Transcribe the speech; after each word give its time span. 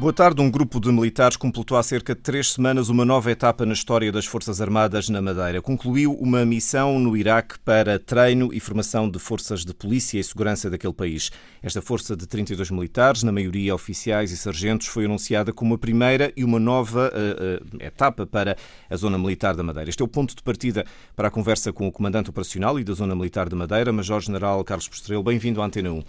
Boa 0.00 0.14
tarde. 0.14 0.40
Um 0.40 0.50
grupo 0.50 0.80
de 0.80 0.90
militares 0.90 1.36
completou 1.36 1.76
há 1.76 1.82
cerca 1.82 2.14
de 2.14 2.22
três 2.22 2.52
semanas 2.52 2.88
uma 2.88 3.04
nova 3.04 3.30
etapa 3.30 3.66
na 3.66 3.74
história 3.74 4.10
das 4.10 4.24
Forças 4.24 4.58
Armadas 4.58 5.10
na 5.10 5.20
Madeira. 5.20 5.60
Concluiu 5.60 6.14
uma 6.14 6.42
missão 6.42 6.98
no 6.98 7.14
Iraque 7.14 7.58
para 7.58 7.98
treino 7.98 8.48
e 8.50 8.58
formação 8.60 9.10
de 9.10 9.18
forças 9.18 9.62
de 9.62 9.74
polícia 9.74 10.18
e 10.18 10.24
segurança 10.24 10.70
daquele 10.70 10.94
país. 10.94 11.30
Esta 11.62 11.82
força 11.82 12.16
de 12.16 12.26
32 12.26 12.70
militares, 12.70 13.22
na 13.22 13.30
maioria 13.30 13.74
oficiais 13.74 14.32
e 14.32 14.38
sargentos, 14.38 14.86
foi 14.86 15.04
anunciada 15.04 15.52
como 15.52 15.74
a 15.74 15.78
primeira 15.78 16.32
e 16.34 16.44
uma 16.44 16.58
nova 16.58 17.12
uh, 17.12 17.76
uh, 17.76 17.82
etapa 17.82 18.26
para 18.26 18.56
a 18.88 18.96
Zona 18.96 19.18
Militar 19.18 19.54
da 19.54 19.62
Madeira. 19.62 19.90
Este 19.90 20.00
é 20.00 20.04
o 20.06 20.08
ponto 20.08 20.34
de 20.34 20.42
partida 20.42 20.82
para 21.14 21.28
a 21.28 21.30
conversa 21.30 21.74
com 21.74 21.86
o 21.86 21.92
Comandante 21.92 22.30
Operacional 22.30 22.80
e 22.80 22.84
da 22.84 22.94
Zona 22.94 23.14
Militar 23.14 23.50
da 23.50 23.56
Madeira, 23.56 23.92
Major-General 23.92 24.64
Carlos 24.64 24.88
Postrelo. 24.88 25.22
Bem-vindo 25.22 25.60
à 25.60 25.66
Antena 25.66 25.92
1. 25.92 26.02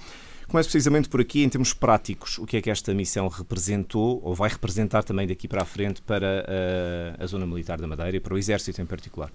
Começo 0.51 0.67
precisamente 0.67 1.07
por 1.07 1.21
aqui, 1.21 1.45
em 1.45 1.47
termos 1.47 1.73
práticos, 1.73 2.37
o 2.37 2.45
que 2.45 2.57
é 2.57 2.61
que 2.61 2.69
esta 2.69 2.93
missão 2.93 3.29
representou 3.29 4.19
ou 4.21 4.35
vai 4.35 4.49
representar 4.49 5.01
também 5.01 5.25
daqui 5.25 5.47
para 5.47 5.61
a 5.61 5.65
frente 5.65 6.01
para 6.01 6.27
a, 6.27 6.43
eh, 6.45 7.15
a 7.19 7.25
Zona 7.25 7.47
Militar 7.47 7.79
da 7.79 7.87
Madeira 7.87 8.17
e 8.17 8.19
para 8.19 8.33
o 8.33 8.37
Exército 8.37 8.81
em 8.81 8.85
particular? 8.85 9.31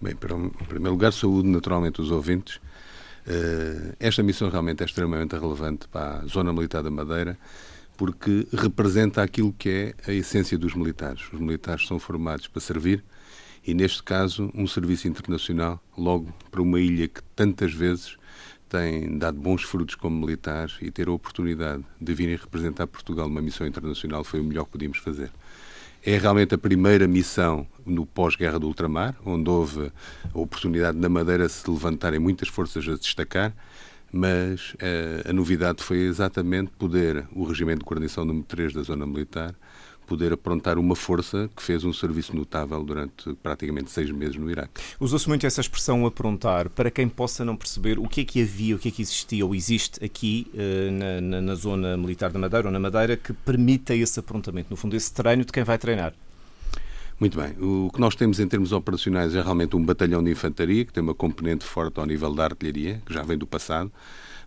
Bem, 0.00 0.12
em 0.12 0.64
primeiro 0.66 0.92
lugar, 0.92 1.12
saúde 1.12 1.48
naturalmente 1.48 2.00
os 2.00 2.12
ouvintes. 2.12 2.60
Eh, 3.26 3.96
esta 3.98 4.22
missão 4.22 4.48
realmente 4.48 4.84
é 4.84 4.86
extremamente 4.86 5.34
relevante 5.34 5.88
para 5.88 6.20
a 6.20 6.26
Zona 6.26 6.52
Militar 6.52 6.84
da 6.84 6.92
Madeira 6.92 7.36
porque 7.96 8.46
representa 8.52 9.24
aquilo 9.24 9.52
que 9.52 9.68
é 9.68 9.94
a 10.08 10.14
essência 10.14 10.56
dos 10.56 10.76
militares. 10.76 11.24
Os 11.32 11.40
militares 11.40 11.88
são 11.88 11.98
formados 11.98 12.46
para 12.46 12.60
servir 12.60 13.02
e, 13.66 13.74
neste 13.74 14.00
caso, 14.00 14.48
um 14.54 14.68
serviço 14.68 15.08
internacional, 15.08 15.82
logo 15.98 16.32
para 16.52 16.62
uma 16.62 16.78
ilha 16.78 17.08
que 17.08 17.20
tantas 17.34 17.74
vezes 17.74 18.16
tem 18.76 19.16
dado 19.16 19.40
bons 19.40 19.62
frutos 19.62 19.94
como 19.94 20.18
militares 20.18 20.76
e 20.82 20.90
ter 20.90 21.08
a 21.08 21.12
oportunidade 21.12 21.82
de 21.98 22.14
virem 22.14 22.36
representar 22.36 22.86
Portugal 22.86 23.26
numa 23.28 23.40
missão 23.40 23.66
internacional 23.66 24.22
foi 24.22 24.40
o 24.40 24.44
melhor 24.44 24.64
que 24.64 24.72
podíamos 24.72 24.98
fazer. 24.98 25.30
É 26.04 26.18
realmente 26.18 26.54
a 26.54 26.58
primeira 26.58 27.08
missão 27.08 27.66
no 27.84 28.04
pós-guerra 28.04 28.60
do 28.60 28.66
ultramar, 28.66 29.16
onde 29.24 29.48
houve 29.48 29.90
a 30.32 30.38
oportunidade 30.38 30.98
na 30.98 31.08
Madeira 31.08 31.48
se 31.48 31.68
levantarem 31.68 32.20
muitas 32.20 32.48
forças 32.48 32.86
a 32.86 32.94
destacar, 32.96 33.52
mas 34.12 34.74
eh, 34.78 35.24
a 35.28 35.32
novidade 35.32 35.82
foi 35.82 35.98
exatamente 36.00 36.70
poder 36.78 37.26
o 37.34 37.44
Regimento 37.44 37.80
de 37.80 37.86
Coordenação 37.86 38.24
número 38.24 38.44
3 38.46 38.74
da 38.74 38.82
Zona 38.82 39.06
Militar 39.06 39.54
poder 40.06 40.32
aprontar 40.32 40.78
uma 40.78 40.94
força 40.94 41.50
que 41.54 41.62
fez 41.62 41.84
um 41.84 41.92
serviço 41.92 42.34
notável 42.34 42.82
durante 42.82 43.34
praticamente 43.42 43.90
seis 43.90 44.10
meses 44.10 44.36
no 44.36 44.50
Iraque. 44.50 44.80
Usou-se 45.00 45.28
muito 45.28 45.46
essa 45.46 45.60
expressão 45.60 46.06
aprontar, 46.06 46.70
para 46.70 46.90
quem 46.90 47.08
possa 47.08 47.44
não 47.44 47.56
perceber 47.56 47.98
o 47.98 48.08
que 48.08 48.20
é 48.20 48.24
que 48.24 48.42
havia, 48.42 48.76
o 48.76 48.78
que 48.78 48.88
é 48.88 48.90
que 48.90 49.02
existia 49.02 49.44
ou 49.44 49.54
existe 49.54 50.04
aqui 50.04 50.50
uh, 50.54 50.90
na, 50.92 51.20
na, 51.20 51.40
na, 51.40 51.54
zona 51.54 51.96
militar 51.96 52.30
da 52.30 52.38
Madeira 52.38 52.68
ou 52.68 52.72
na 52.72 52.78
Madeira 52.78 53.16
que 53.16 53.32
permita 53.32 53.94
esse 53.94 54.18
aprontamento, 54.20 54.68
no 54.70 54.76
fundo, 54.76 54.96
esse 54.96 55.12
treino 55.12 55.44
de 55.44 55.52
quem 55.52 55.64
vai 55.64 55.78
treinar. 55.78 56.14
Muito 57.18 57.38
bem. 57.38 57.52
O 57.58 57.90
que 57.90 57.98
nós 57.98 58.14
temos 58.14 58.38
em 58.38 58.46
termos 58.46 58.72
operacionais 58.72 59.34
é 59.34 59.40
realmente 59.40 59.74
um 59.74 59.82
batalhão 59.82 60.22
de 60.22 60.30
infantaria, 60.30 60.84
que 60.84 60.92
tem 60.92 61.02
uma 61.02 61.14
componente 61.14 61.64
forte 61.64 61.98
ao 61.98 62.04
nível 62.04 62.34
da 62.34 62.44
artilharia, 62.44 63.00
que 63.06 63.12
já 63.12 63.22
vem 63.22 63.38
do 63.38 63.46
passado, 63.46 63.90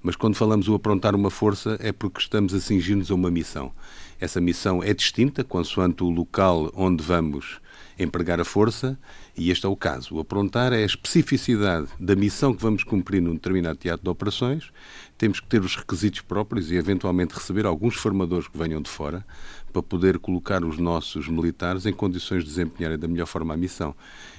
mas 0.03 0.15
quando 0.15 0.35
falamos 0.35 0.67
o 0.67 0.75
aprontar 0.75 1.15
uma 1.15 1.31
força 1.31 1.77
é 1.81 1.91
porque 1.91 2.19
estamos 2.19 2.53
a 2.53 2.59
cingir-nos 2.59 3.09
a 3.11 3.15
uma 3.15 3.31
missão. 3.31 3.71
Essa 4.19 4.41
missão 4.41 4.83
é 4.83 4.93
distinta, 4.93 5.45
consoante 5.45 6.03
o 6.03 6.09
local 6.09 6.69
onde 6.75 7.01
vamos 7.01 7.61
empregar 7.99 8.39
a 8.39 8.45
força, 8.45 8.97
e 9.37 9.51
este 9.51 9.65
é 9.65 9.69
o 9.69 9.75
caso. 9.75 10.15
O 10.15 10.19
aprontar 10.19 10.71
é 10.71 10.83
a 10.83 10.85
especificidade 10.85 11.87
da 11.99 12.15
missão 12.15 12.53
que 12.53 12.61
vamos 12.61 12.83
cumprir 12.83 13.21
num 13.21 13.33
determinado 13.33 13.77
teatro 13.77 14.03
de 14.03 14.09
operações. 14.09 14.71
Temos 15.17 15.41
que 15.41 15.47
ter 15.47 15.61
os 15.61 15.75
requisitos 15.75 16.21
próprios 16.21 16.71
e, 16.71 16.75
eventualmente, 16.75 17.35
receber 17.35 17.65
alguns 17.65 17.95
formadores 17.95 18.47
que 18.47 18.57
venham 18.57 18.81
de 18.81 18.89
fora 18.89 19.25
para 19.71 19.83
poder 19.83 20.17
colocar 20.17 20.63
os 20.63 20.77
nossos 20.77 21.27
militares 21.27 21.85
em 21.85 21.93
condições 21.93 22.43
de 22.43 22.49
desempenharem 22.49 22.97
da 22.97 23.07
melhor 23.07 23.27
forma 23.27 23.53
a 23.53 23.57
missão. 23.57 23.93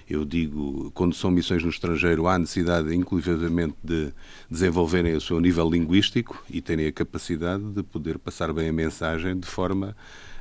Eu 0.09 0.25
digo, 0.25 0.91
quando 0.93 1.15
são 1.15 1.31
missões 1.31 1.63
no 1.63 1.69
estrangeiro, 1.69 2.27
há 2.27 2.39
necessidade, 2.39 2.93
inclusivamente, 2.95 3.77
de 3.85 4.13
desenvolverem 4.51 5.15
o 5.15 5.21
seu 5.21 5.39
nível 5.39 5.71
linguístico 5.71 6.43
e 6.51 6.61
terem 6.61 6.87
a 6.87 6.93
capacidade 6.93 7.63
de 7.63 7.83
poder 7.83 8.19
passar 8.19 8.53
bem 8.53 8.69
a 8.69 8.73
mensagem 8.73 9.39
de 9.39 9.47
forma 9.47 9.97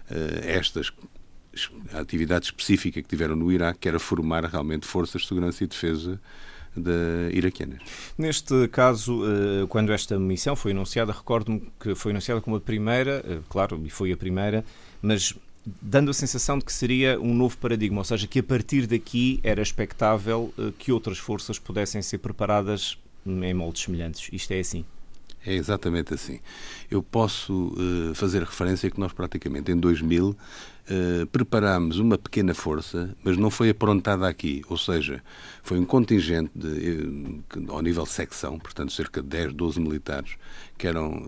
uh, 0.09 0.13
eh, 0.13 0.55
estas 1.59 1.99
atividade 1.99 2.45
específica 2.45 3.01
que 3.01 3.07
tiveram 3.07 3.35
no 3.35 3.51
Iraque, 3.51 3.79
que 3.79 3.89
era 3.89 3.99
formar 3.99 4.45
realmente 4.45 4.85
forças 4.85 5.21
de 5.21 5.27
segurança 5.27 5.63
e 5.63 5.67
defesa 5.67 6.19
de 6.75 7.31
iraquianas. 7.33 7.79
Neste 8.17 8.67
caso, 8.69 9.23
eh, 9.25 9.65
quando 9.67 9.91
esta 9.91 10.17
missão 10.19 10.55
foi 10.55 10.71
anunciada, 10.71 11.11
recordo-me 11.11 11.67
que 11.79 11.95
foi 11.95 12.11
anunciada 12.11 12.39
como 12.41 12.55
a 12.55 12.61
primeira, 12.61 13.23
eh, 13.27 13.39
claro, 13.49 13.81
e 13.83 13.89
foi 13.89 14.11
a 14.11 14.17
primeira, 14.17 14.63
mas 15.01 15.35
dando 15.81 16.11
a 16.11 16.13
sensação 16.13 16.57
de 16.57 16.65
que 16.65 16.71
seria 16.71 17.19
um 17.19 17.33
novo 17.33 17.57
paradigma, 17.57 17.99
ou 17.99 18.05
seja, 18.05 18.27
que 18.27 18.39
a 18.39 18.43
partir 18.43 18.87
daqui 18.87 19.39
era 19.43 19.61
expectável 19.61 20.53
eh, 20.57 20.71
que 20.77 20.91
outras 20.91 21.17
forças 21.17 21.57
pudessem 21.57 22.01
ser 22.01 22.19
preparadas 22.19 22.97
em 23.25 23.53
moldes 23.53 23.83
semelhantes. 23.83 24.29
Isto 24.31 24.51
é 24.51 24.59
assim? 24.59 24.85
É 25.45 25.53
exatamente 25.53 26.13
assim. 26.13 26.39
Eu 26.91 27.01
posso 27.01 27.73
uh, 27.73 28.13
fazer 28.13 28.43
referência 28.43 28.91
que 28.91 28.99
nós 28.99 29.13
praticamente 29.13 29.71
em 29.71 29.77
2000 29.77 30.29
uh, 30.29 31.27
preparámos 31.27 31.97
uma 31.97 32.17
pequena 32.17 32.53
força, 32.53 33.15
mas 33.23 33.37
não 33.37 33.49
foi 33.49 33.69
aprontada 33.69 34.27
aqui. 34.27 34.63
Ou 34.67 34.77
seja, 34.77 35.23
foi 35.63 35.79
um 35.79 35.85
contingente 35.85 36.51
de, 36.53 36.67
uh, 36.67 37.71
ao 37.71 37.81
nível 37.81 38.05
secção, 38.05 38.59
portanto 38.59 38.91
cerca 38.91 39.21
de 39.21 39.29
10, 39.29 39.53
12 39.53 39.79
militares, 39.79 40.35
que 40.77 40.87
eram 40.87 41.23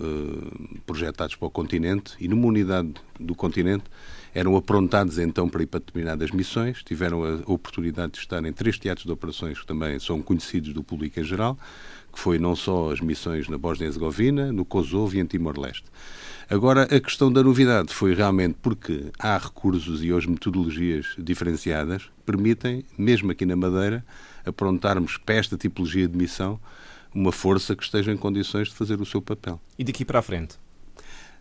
projetados 0.85 1.35
para 1.35 1.47
o 1.47 1.51
continente 1.51 2.13
e 2.19 2.27
numa 2.27 2.47
unidade 2.47 2.93
do 3.19 3.35
continente 3.35 3.85
eram 4.33 4.55
aprontados 4.55 5.17
então 5.17 5.47
para 5.49 5.63
ir 5.63 5.65
para 5.65 5.79
determinadas 5.79 6.31
missões, 6.31 6.81
tiveram 6.83 7.23
a 7.23 7.51
oportunidade 7.51 8.13
de 8.13 8.19
estar 8.19 8.43
em 8.45 8.53
três 8.53 8.77
teatros 8.77 9.05
de 9.05 9.11
operações 9.11 9.59
que 9.59 9.65
também 9.65 9.99
são 9.99 10.21
conhecidos 10.21 10.73
do 10.73 10.83
público 10.83 11.19
em 11.19 11.23
geral, 11.23 11.57
que 12.11 12.19
foi 12.19 12.37
não 12.37 12.55
só 12.55 12.91
as 12.91 12.99
missões 12.99 13.47
na 13.47 13.57
Bósnia-Herzegovina, 13.57 14.51
no 14.51 14.65
Kosovo 14.65 15.15
e 15.15 15.19
em 15.19 15.25
Timor-Leste. 15.25 15.85
Agora, 16.49 16.83
a 16.83 16.99
questão 16.99 17.31
da 17.31 17.41
novidade 17.41 17.93
foi 17.93 18.13
realmente 18.13 18.57
porque 18.61 19.05
há 19.17 19.37
recursos 19.37 20.03
e 20.03 20.11
hoje 20.11 20.29
metodologias 20.29 21.15
diferenciadas 21.17 22.03
que 22.03 22.11
permitem, 22.25 22.83
mesmo 22.97 23.31
aqui 23.31 23.45
na 23.45 23.55
Madeira, 23.55 24.05
aprontarmos 24.45 25.17
para 25.17 25.35
esta 25.35 25.55
tipologia 25.55 26.07
de 26.07 26.17
missão 26.17 26.59
uma 27.13 27.31
força 27.31 27.75
que 27.75 27.83
esteja 27.83 28.11
em 28.11 28.17
condições 28.17 28.69
de 28.69 28.75
fazer 28.75 28.99
o 29.01 29.05
seu 29.05 29.21
papel. 29.21 29.59
E 29.77 29.83
daqui 29.83 30.03
para 30.03 30.19
a 30.19 30.21
frente? 30.21 30.57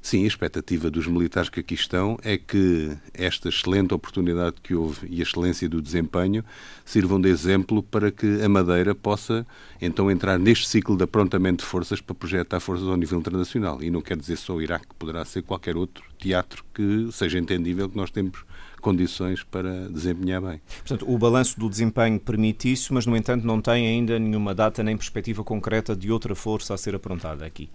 Sim, 0.02 0.24
a 0.24 0.26
expectativa 0.26 0.90
dos 0.90 1.06
militares 1.06 1.50
que 1.50 1.60
aqui 1.60 1.74
estão 1.74 2.18
é 2.22 2.38
que 2.38 2.96
esta 3.12 3.50
excelente 3.50 3.92
oportunidade 3.92 4.56
que 4.62 4.74
houve 4.74 5.06
e 5.10 5.20
a 5.20 5.22
excelência 5.22 5.68
do 5.68 5.82
desempenho 5.82 6.42
sirvam 6.84 7.20
de 7.20 7.28
exemplo 7.28 7.82
para 7.82 8.10
que 8.10 8.42
a 8.42 8.48
Madeira 8.48 8.94
possa 8.94 9.46
então 9.80 10.10
entrar 10.10 10.38
neste 10.38 10.66
ciclo 10.66 10.96
de 10.96 11.04
aprontamento 11.04 11.62
de 11.64 11.70
forças 11.70 12.00
para 12.00 12.14
projetar 12.14 12.60
forças 12.60 12.88
ao 12.88 12.96
nível 12.96 13.18
internacional. 13.18 13.82
E 13.82 13.90
não 13.90 14.00
quer 14.00 14.16
dizer 14.16 14.36
só 14.36 14.54
o 14.54 14.62
Iraque, 14.62 14.86
poderá 14.98 15.24
ser 15.24 15.42
qualquer 15.42 15.76
outro 15.76 16.02
teatro 16.18 16.64
que 16.72 17.08
seja 17.12 17.38
entendível 17.38 17.88
que 17.88 17.96
nós 17.96 18.10
temos 18.10 18.44
condições 18.80 19.42
para 19.42 19.88
desempenhar 19.88 20.40
bem. 20.40 20.60
Portanto, 20.78 21.04
o 21.08 21.18
balanço 21.18 21.60
do 21.60 21.68
desempenho 21.68 22.18
permite 22.18 22.72
isso, 22.72 22.92
mas, 22.94 23.06
no 23.06 23.16
entanto, 23.16 23.46
não 23.46 23.60
tem 23.60 23.86
ainda 23.86 24.18
nenhuma 24.18 24.54
data 24.54 24.82
nem 24.82 24.96
perspectiva 24.96 25.44
concreta 25.44 25.94
de 25.94 26.10
outra 26.10 26.34
força 26.34 26.74
a 26.74 26.78
ser 26.78 26.94
aprontada 26.94 27.44
aqui. 27.44 27.68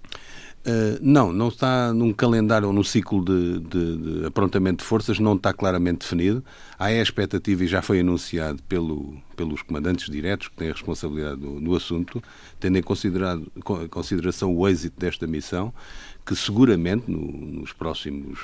Uh, 0.65 0.97
não, 0.99 1.31
não 1.31 1.49
está 1.49 1.93
num 1.93 2.11
calendário 2.11 2.67
ou 2.67 2.73
num 2.73 2.83
ciclo 2.83 3.23
de, 3.23 3.59
de, 3.59 3.97
de, 3.97 4.25
aprontamento 4.25 4.79
de 4.79 4.83
forças, 4.83 5.19
não 5.19 5.35
está 5.35 5.53
claramente 5.53 5.99
definido. 5.99 6.43
Há 6.79 6.85
a 6.85 7.01
expectativa, 7.01 7.63
e 7.63 7.67
já 7.67 7.83
foi 7.83 7.99
anunciado 7.99 8.63
pelo, 8.63 9.15
pelos 9.35 9.61
comandantes 9.61 10.09
diretos 10.09 10.47
que 10.47 10.55
têm 10.55 10.69
a 10.69 10.71
responsabilidade 10.71 11.39
no 11.39 11.75
assunto, 11.75 12.21
tendo 12.59 12.79
em 12.79 12.81
considerado, 12.81 13.45
consideração 13.91 14.55
o 14.55 14.67
êxito 14.67 14.99
desta 14.99 15.27
missão, 15.27 15.71
que 16.25 16.35
seguramente 16.35 17.11
no, 17.11 17.19
nos 17.59 17.71
próximos, 17.71 18.39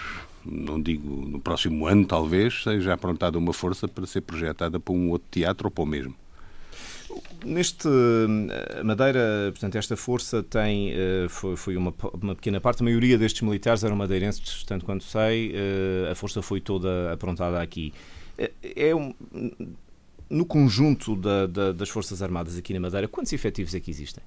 não 0.46 0.80
digo 0.80 1.26
no 1.26 1.40
próximo 1.40 1.88
ano 1.88 2.06
talvez, 2.06 2.62
seja 2.62 2.94
aprontada 2.94 3.36
uma 3.36 3.52
força 3.52 3.88
para 3.88 4.06
ser 4.06 4.22
projetada 4.22 4.80
para 4.80 4.94
um 4.94 5.10
outro 5.10 5.28
teatro 5.32 5.66
ou 5.66 5.72
para 5.72 5.84
o 5.84 5.88
mesmo. 5.88 6.21
Neste 7.44 7.88
Madeira, 8.84 9.50
portanto, 9.52 9.76
esta 9.76 9.98
força 9.98 10.44
tem 10.44 10.92
eh, 10.92 11.28
foi, 11.30 11.76
uma, 11.76 11.94
uma, 12.14 12.36
pequena 12.36 12.62
parte. 12.62 12.82
A 12.82 12.84
maioria 12.84 13.18
destes 13.18 13.42
militares 13.42 13.84
eram 13.84 13.96
madeirenses, 13.96 14.64
tanto 14.64 14.86
quanto 14.86 15.04
sei. 15.04 15.52
Eh, 15.56 16.12
a 16.12 16.16
força 16.16 16.42
foi 16.42 16.62
toda 16.62 17.12
aprontada 17.12 17.62
aqui. 17.62 17.94
É 18.76 18.94
um, 18.96 19.14
no 20.32 20.46
conjunto 20.46 21.16
da, 21.16 21.46
da, 21.46 21.72
das 21.74 21.90
Forças 21.90 22.22
Armadas 22.22 22.58
aqui 22.58 22.74
na 22.74 22.80
Madeira, 22.80 23.08
quantos 23.08 23.34
efetivos 23.34 23.76
é 23.76 23.80
que 23.80 23.92
existem? 23.92 24.24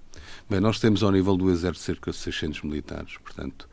Bem, 0.48 0.60
nós 0.60 0.78
temos 0.78 1.02
ao 1.02 1.10
nível 1.10 1.34
do 1.36 1.50
Exército 1.50 1.84
cerca 1.84 2.10
de 2.10 2.16
600 2.18 2.62
militares, 2.62 3.16
portanto, 3.16 3.66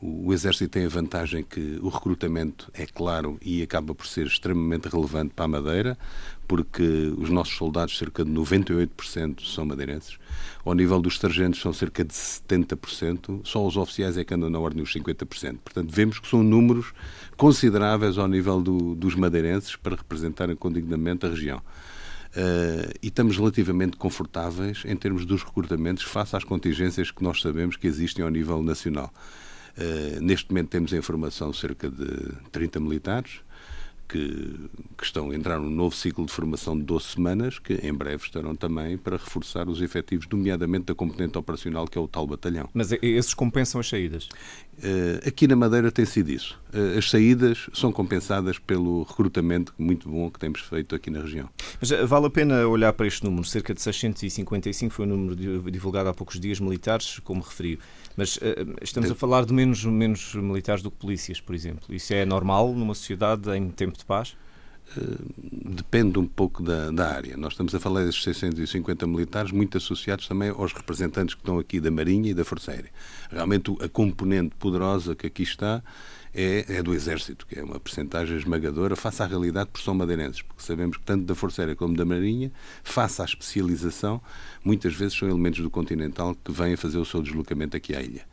o, 0.00 0.32
Exército 0.32 0.70
tem 0.70 0.84
a 0.84 0.88
vantagem 0.88 1.42
que 1.42 1.78
o 1.82 1.88
recrutamento 1.88 2.70
é 2.72 2.86
claro 2.86 3.36
e 3.42 3.62
acaba 3.62 3.94
por 3.94 4.06
ser 4.06 4.26
extremamente 4.26 4.88
relevante 4.88 5.34
para 5.34 5.46
a 5.46 5.48
Madeira, 5.48 5.98
porque 6.46 7.12
os 7.18 7.28
nossos 7.30 7.56
soldados, 7.56 7.98
cerca 7.98 8.24
de 8.24 8.30
98%, 8.30 9.44
são 9.44 9.66
madeirenses. 9.66 10.16
Ao 10.64 10.72
nível 10.72 11.00
dos 11.00 11.18
sargentos, 11.18 11.60
são 11.60 11.72
cerca 11.72 12.04
de 12.04 12.14
70%. 12.14 13.40
Só 13.44 13.66
os 13.66 13.76
oficiais 13.76 14.16
é 14.16 14.24
que 14.24 14.32
andam 14.32 14.48
na 14.48 14.58
ordem 14.58 14.82
dos 14.82 14.94
50%. 14.94 15.58
Portanto, 15.64 15.90
vemos 15.90 16.18
que 16.20 16.28
são 16.28 16.42
números 16.42 16.92
consideráveis 17.36 18.18
ao 18.18 18.28
nível 18.28 18.62
do, 18.62 18.94
dos 18.94 19.14
madeirenses 19.14 19.74
para 19.74 19.96
representarem 19.96 20.54
com 20.54 20.70
dignamente 20.70 21.26
a 21.26 21.28
região. 21.28 21.58
Uh, 22.28 22.92
e 23.02 23.08
estamos 23.08 23.36
relativamente 23.36 23.96
confortáveis 23.96 24.82
em 24.84 24.94
termos 24.94 25.24
dos 25.24 25.42
recrutamentos 25.42 26.04
face 26.04 26.36
às 26.36 26.44
contingências 26.44 27.10
que 27.10 27.22
nós 27.22 27.40
sabemos 27.40 27.76
que 27.76 27.86
existem 27.86 28.24
ao 28.24 28.30
nível 28.30 28.62
nacional. 28.62 29.12
Uh, 29.76 30.20
neste 30.20 30.50
momento 30.50 30.68
temos 30.68 30.92
a 30.92 30.96
informação 30.96 31.50
de 31.50 31.56
cerca 31.56 31.88
de 31.90 32.32
30 32.50 32.80
militares, 32.80 33.40
que, 34.08 34.70
que, 34.96 35.04
estão 35.04 35.30
a 35.30 35.34
entrar 35.34 35.60
num 35.60 35.70
novo 35.70 35.94
ciclo 35.94 36.24
de 36.24 36.32
formação 36.32 36.76
de 36.76 36.82
12 36.82 37.04
semanas, 37.04 37.58
que 37.58 37.74
em 37.74 37.92
breve 37.92 38.24
estarão 38.24 38.56
também 38.56 38.96
para 38.96 39.18
reforçar 39.18 39.68
os 39.68 39.82
efetivos, 39.82 40.26
nomeadamente 40.26 40.86
da 40.86 40.94
componente 40.94 41.36
operacional, 41.36 41.86
que 41.86 41.98
é 41.98 42.00
o 42.00 42.08
tal 42.08 42.26
batalhão. 42.26 42.68
Mas 42.72 42.90
esses 43.02 43.34
compensam 43.34 43.80
as 43.80 43.88
saídas? 43.88 44.28
Uh, 44.78 45.26
aqui 45.26 45.48
na 45.48 45.56
Madeira 45.56 45.90
tem 45.90 46.04
sido 46.04 46.30
isso. 46.30 46.58
Uh, 46.72 46.98
as 46.98 47.10
saídas 47.10 47.68
são 47.72 47.90
compensadas 47.90 48.58
pelo 48.58 49.02
recrutamento 49.02 49.74
muito 49.76 50.08
bom 50.08 50.30
que 50.30 50.38
temos 50.38 50.60
feito 50.60 50.94
aqui 50.94 51.10
na 51.10 51.20
região. 51.20 51.48
Mas 51.80 51.90
uh, 51.90 52.06
vale 52.06 52.26
a 52.26 52.30
pena 52.30 52.66
olhar 52.66 52.92
para 52.92 53.06
este 53.06 53.24
número. 53.24 53.44
Cerca 53.44 53.74
de 53.74 53.80
655 53.82 54.94
foi 54.94 55.04
o 55.04 55.08
número 55.08 55.70
divulgado 55.70 56.08
há 56.08 56.14
poucos 56.14 56.38
dias, 56.38 56.60
militares, 56.60 57.18
como 57.24 57.42
referiu. 57.42 57.78
Mas 58.16 58.38
estamos 58.80 59.10
a 59.10 59.14
falar 59.14 59.44
de 59.44 59.52
menos, 59.52 59.84
menos 59.84 60.34
militares 60.34 60.82
do 60.82 60.90
que 60.90 60.96
polícias, 60.96 61.40
por 61.40 61.54
exemplo. 61.54 61.94
Isso 61.94 62.12
é 62.14 62.24
normal 62.24 62.72
numa 62.72 62.94
sociedade 62.94 63.50
em 63.50 63.70
tempo 63.70 63.96
de 63.96 64.04
paz? 64.04 64.36
Depende 64.96 66.18
um 66.18 66.26
pouco 66.26 66.62
da, 66.62 66.90
da, 66.90 67.14
área. 67.14 67.36
Nós 67.36 67.52
estamos 67.52 67.74
a 67.74 67.80
falar 67.80 68.04
desses 68.04 68.22
650 68.22 69.06
militares, 69.06 69.52
muito 69.52 69.76
associados 69.76 70.26
também 70.26 70.48
aos 70.48 70.72
representantes 70.72 71.34
que 71.34 71.40
estão 71.40 71.58
aqui 71.58 71.78
da 71.78 71.90
Marinha 71.90 72.30
e 72.30 72.34
da 72.34 72.44
Força 72.44 72.72
Aérea. 72.72 72.90
Realmente, 73.30 73.76
a 73.80 73.88
componente 73.88 74.54
poderosa 74.56 75.14
que 75.14 75.26
aqui 75.26 75.42
está 75.42 75.82
é, 76.34 76.64
é 76.68 76.82
do 76.82 76.94
Exército, 76.94 77.46
que 77.46 77.58
é 77.58 77.62
uma 77.62 77.78
percentagem 77.78 78.36
esmagadora, 78.36 78.96
face 78.96 79.22
à 79.22 79.26
realidade, 79.26 79.70
por 79.70 79.80
são 79.80 79.94
madeirenses, 79.94 80.42
porque 80.42 80.62
sabemos 80.62 80.96
que 80.96 81.02
tanto 81.02 81.24
da 81.24 81.34
Força 81.34 81.62
Aérea 81.62 81.76
como 81.76 81.96
da 81.96 82.04
Marinha, 82.04 82.50
face 82.82 83.20
à 83.20 83.24
especialização, 83.24 84.20
muitas 84.64 84.94
vezes 84.94 85.18
são 85.18 85.28
elementos 85.28 85.60
do 85.60 85.70
Continental 85.70 86.34
que 86.44 86.52
vêm 86.52 86.74
a 86.74 86.76
fazer 86.76 86.98
o 86.98 87.04
seu 87.04 87.22
deslocamento 87.22 87.76
aqui 87.76 87.94
à 87.94 88.02
ilha. 88.02 88.24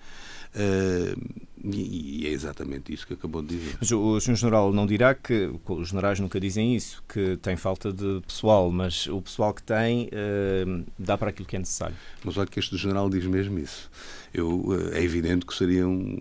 Uh, 0.56 1.46
e, 1.74 2.28
é 2.28 2.30
exatamente 2.30 2.94
isso 2.94 3.08
que 3.08 3.14
acabou 3.14 3.42
de 3.42 3.58
dizer. 3.58 3.78
Mas 3.80 3.92
o 3.92 4.20
Sr. 4.20 4.36
General 4.36 4.72
não 4.72 4.86
dirá 4.86 5.16
que, 5.16 5.52
os 5.68 5.90
generais 5.90 6.20
nunca 6.20 6.40
dizem 6.40 6.76
isso, 6.76 7.04
que 7.08 7.38
tem 7.38 7.58
falta 7.58 7.92
de 7.92 8.22
pessoal, 8.26 8.72
mas 8.72 9.08
o 9.08 9.22
pessoal 9.22 9.54
que 9.54 9.64
tem 9.64 10.06
uh, 10.08 10.86
dá 10.98 11.18
para 11.18 11.32
aquilo 11.32 11.48
que 11.48 11.56
é 11.56 11.60
necessário. 11.60 11.96
Mas 12.24 12.38
olha 12.38 12.48
que 12.48 12.60
este 12.60 12.78
General 12.78 13.10
diz 13.10 13.26
mesmo 13.26 13.58
isso. 13.58 13.90
Eu, 14.34 14.66
é 14.94 15.02
evidente 15.02 15.46
que 15.46 15.54
seria 15.54 15.88
um, 15.88 16.18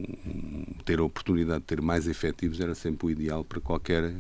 ter 0.84 0.98
a 0.98 1.02
oportunidade 1.02 1.60
de 1.60 1.66
ter 1.66 1.80
mais 1.82 2.06
efetivos 2.06 2.60
era 2.60 2.74
sempre 2.74 3.06
o 3.06 3.10
ideal 3.10 3.44
para 3.44 3.60
qualquer 3.60 4.04
uh, 4.04 4.14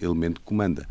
elemento 0.00 0.40
que 0.40 0.46
comanda. 0.46 0.86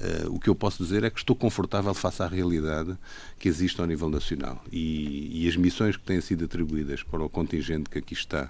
Uh, 0.00 0.32
o 0.32 0.38
que 0.38 0.48
eu 0.48 0.54
posso 0.54 0.82
dizer 0.82 1.02
é 1.02 1.10
que 1.10 1.18
estou 1.18 1.34
confortável 1.34 1.92
face 1.92 2.22
à 2.22 2.28
realidade 2.28 2.96
que 3.36 3.48
existe 3.48 3.80
ao 3.80 3.86
nível 3.86 4.08
nacional 4.08 4.62
e, 4.70 5.42
e 5.42 5.48
as 5.48 5.56
missões 5.56 5.96
que 5.96 6.04
têm 6.04 6.20
sido 6.20 6.44
atribuídas 6.44 7.02
para 7.02 7.20
o 7.24 7.28
contingente 7.28 7.90
que 7.90 7.98
aqui 7.98 8.14
está 8.14 8.48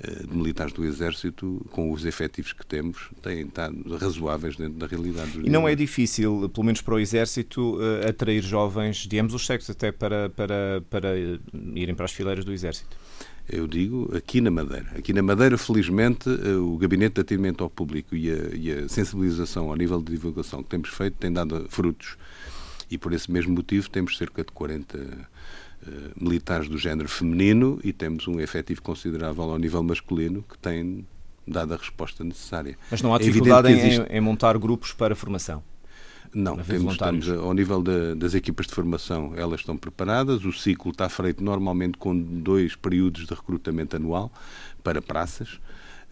uh, 0.00 0.26
de 0.26 0.34
militares 0.34 0.72
do 0.72 0.82
Exército, 0.86 1.66
com 1.70 1.92
os 1.92 2.06
efetivos 2.06 2.54
que 2.54 2.64
temos, 2.64 3.10
têm 3.20 3.42
estado 3.42 3.98
razoáveis 3.98 4.56
dentro 4.56 4.78
da 4.78 4.86
realidade. 4.86 5.38
E 5.44 5.50
não 5.50 5.68
é 5.68 5.74
difícil, 5.74 6.48
pelo 6.48 6.64
menos 6.64 6.80
para 6.80 6.94
o 6.94 6.98
Exército, 6.98 7.76
uh, 7.76 8.08
atrair 8.08 8.42
jovens 8.42 9.06
de 9.06 9.18
ambos 9.18 9.34
os 9.34 9.44
sexos 9.44 9.68
até 9.68 9.92
para, 9.92 10.30
para, 10.30 10.82
para 10.88 11.18
irem 11.74 11.94
para 11.94 12.06
as 12.06 12.12
fileiras 12.12 12.46
do 12.46 12.52
Exército? 12.52 12.96
Eu 13.48 13.66
digo, 13.66 14.14
aqui 14.14 14.40
na 14.40 14.50
Madeira. 14.50 14.86
Aqui 14.96 15.12
na 15.12 15.22
Madeira, 15.22 15.56
felizmente, 15.56 16.28
eh, 16.28 16.56
o 16.56 16.76
Gabinete 16.76 17.14
de 17.14 17.20
Atendimento 17.22 17.64
ao 17.64 17.70
Público 17.70 18.14
e 18.14 18.30
a, 18.30 18.54
e 18.54 18.72
a 18.72 18.88
sensibilização 18.88 19.70
ao 19.70 19.76
nível 19.76 20.00
de 20.02 20.12
divulgação 20.12 20.62
que 20.62 20.68
temos 20.68 20.90
feito 20.90 21.14
tem 21.14 21.32
dado 21.32 21.66
frutos. 21.70 22.16
E 22.90 22.98
por 22.98 23.12
esse 23.12 23.30
mesmo 23.30 23.54
motivo 23.54 23.88
temos 23.88 24.16
cerca 24.16 24.44
de 24.44 24.52
40 24.52 24.98
uh, 24.98 25.00
eh, 25.86 25.90
militares 26.20 26.68
do 26.68 26.76
género 26.76 27.08
feminino 27.08 27.80
e 27.82 27.92
temos 27.92 28.28
um 28.28 28.38
efetivo 28.38 28.82
considerável 28.82 29.44
ao 29.44 29.58
nível 29.58 29.82
masculino 29.82 30.42
que 30.42 30.58
tem 30.58 31.06
dado 31.46 31.74
a 31.74 31.76
resposta 31.76 32.22
necessária. 32.22 32.76
Mas 32.90 33.00
não 33.00 33.14
há 33.14 33.16
é 33.16 33.20
dificuldade 33.20 33.68
é 33.68 33.96
em, 33.96 34.16
em 34.18 34.20
montar 34.20 34.58
grupos 34.58 34.92
para 34.92 35.14
formação? 35.14 35.62
Não, 36.34 36.56
temos, 36.56 36.92
estamos 36.92 37.28
ao 37.28 37.54
nível 37.54 37.82
das 38.16 38.34
equipas 38.34 38.66
de 38.66 38.74
formação, 38.74 39.32
elas 39.36 39.60
estão 39.60 39.76
preparadas. 39.76 40.44
O 40.44 40.52
ciclo 40.52 40.90
está 40.90 41.08
feito 41.08 41.42
normalmente 41.42 41.98
com 41.98 42.16
dois 42.18 42.76
períodos 42.76 43.26
de 43.26 43.34
recrutamento 43.34 43.96
anual 43.96 44.32
para 44.82 45.02
praças 45.02 45.58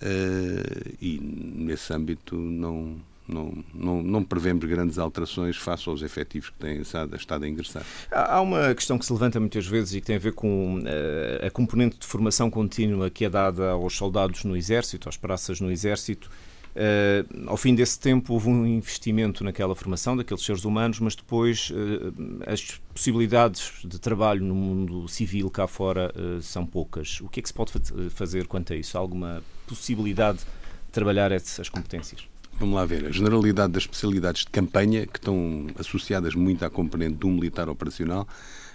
uh, 0.03 0.97
e 1.01 1.19
nesse 1.21 1.93
âmbito 1.93 2.37
não, 2.37 2.97
não, 3.27 3.65
não, 3.75 4.03
não, 4.03 4.25
prevemos 4.25 4.65
grandes 4.65 4.99
alterações 4.99 5.57
face 5.57 5.89
aos 5.89 6.03
efetivos 6.03 6.51
que 6.51 6.59
têm 6.59 6.81
estado 6.81 7.45
a 7.45 7.49
ingressar. 7.49 7.85
Há 8.11 8.41
uma 8.41 8.75
questão 8.75 8.99
que 8.99 9.07
se 9.07 9.13
levanta 9.13 9.41
muitas 9.41 9.67
vezes 9.67 9.95
e 9.95 10.01
que 10.01 10.07
tem 10.07 10.17
a 10.17 10.21
ver 10.21 10.33
com 10.33 10.79
uh, 10.79 11.47
a 11.47 11.51
componente 11.51 11.99
de 11.99 12.07
formação 12.07 12.51
contínua 12.51 13.11
que 13.11 13.25
é 13.25 13.31
dada 13.31 13.71
aos 13.71 13.97
soldados 13.97 14.45
no 14.45 14.57
Exército, 14.57 15.09
às 15.09 15.17
praças 15.17 15.61
no 15.61 15.71
Exército. 15.71 16.31
Uh, 16.77 17.49
ao 17.49 17.57
fim 17.57 17.75
desse 17.75 17.99
tempo 17.99 18.35
houve 18.35 18.51
um 18.51 18.67
investimento 18.67 19.43
naquela 19.43 19.75
formação 19.75 20.15
daqueles 20.15 20.45
seres 20.45 20.67
humanos, 20.67 21.01
mas 21.01 21.17
depois 21.17 21.71
uh, 21.71 22.13
as 22.47 22.79
possibilidades 22.93 23.73
de 23.83 23.99
trabalho 23.99 24.45
no 24.45 24.55
mundo 24.55 25.09
civil 25.09 25.49
cá 25.49 25.67
fora 25.67 26.13
uh, 26.15 26.43
são 26.43 26.67
poucas. 26.67 27.23
O 27.23 27.29
que 27.31 27.41
é 27.41 27.43
que 27.43 27.49
se 27.49 27.55
pode 27.55 27.73
fazer 28.11 28.47
quanto 28.47 28.75
a 28.75 28.77
isso? 28.77 28.99
Há 28.99 29.01
alguma 29.01 29.43
possibilidade 29.67 30.41
de 30.41 30.93
trabalhar 30.93 31.33
essas 31.33 31.71
competências? 31.71 32.29
Vamos 32.59 32.75
lá 32.75 32.85
ver. 32.85 33.07
A 33.07 33.11
generalidade 33.11 33.73
das 33.73 33.85
especialidades 33.85 34.43
de 34.43 34.51
campanha, 34.51 35.07
que 35.07 35.19
estão 35.19 35.69
associadas 35.79 36.35
muito 36.35 36.63
à 36.63 36.69
componente 36.69 37.15
do 37.15 37.29
militar 37.29 37.71
operacional, 37.71 38.29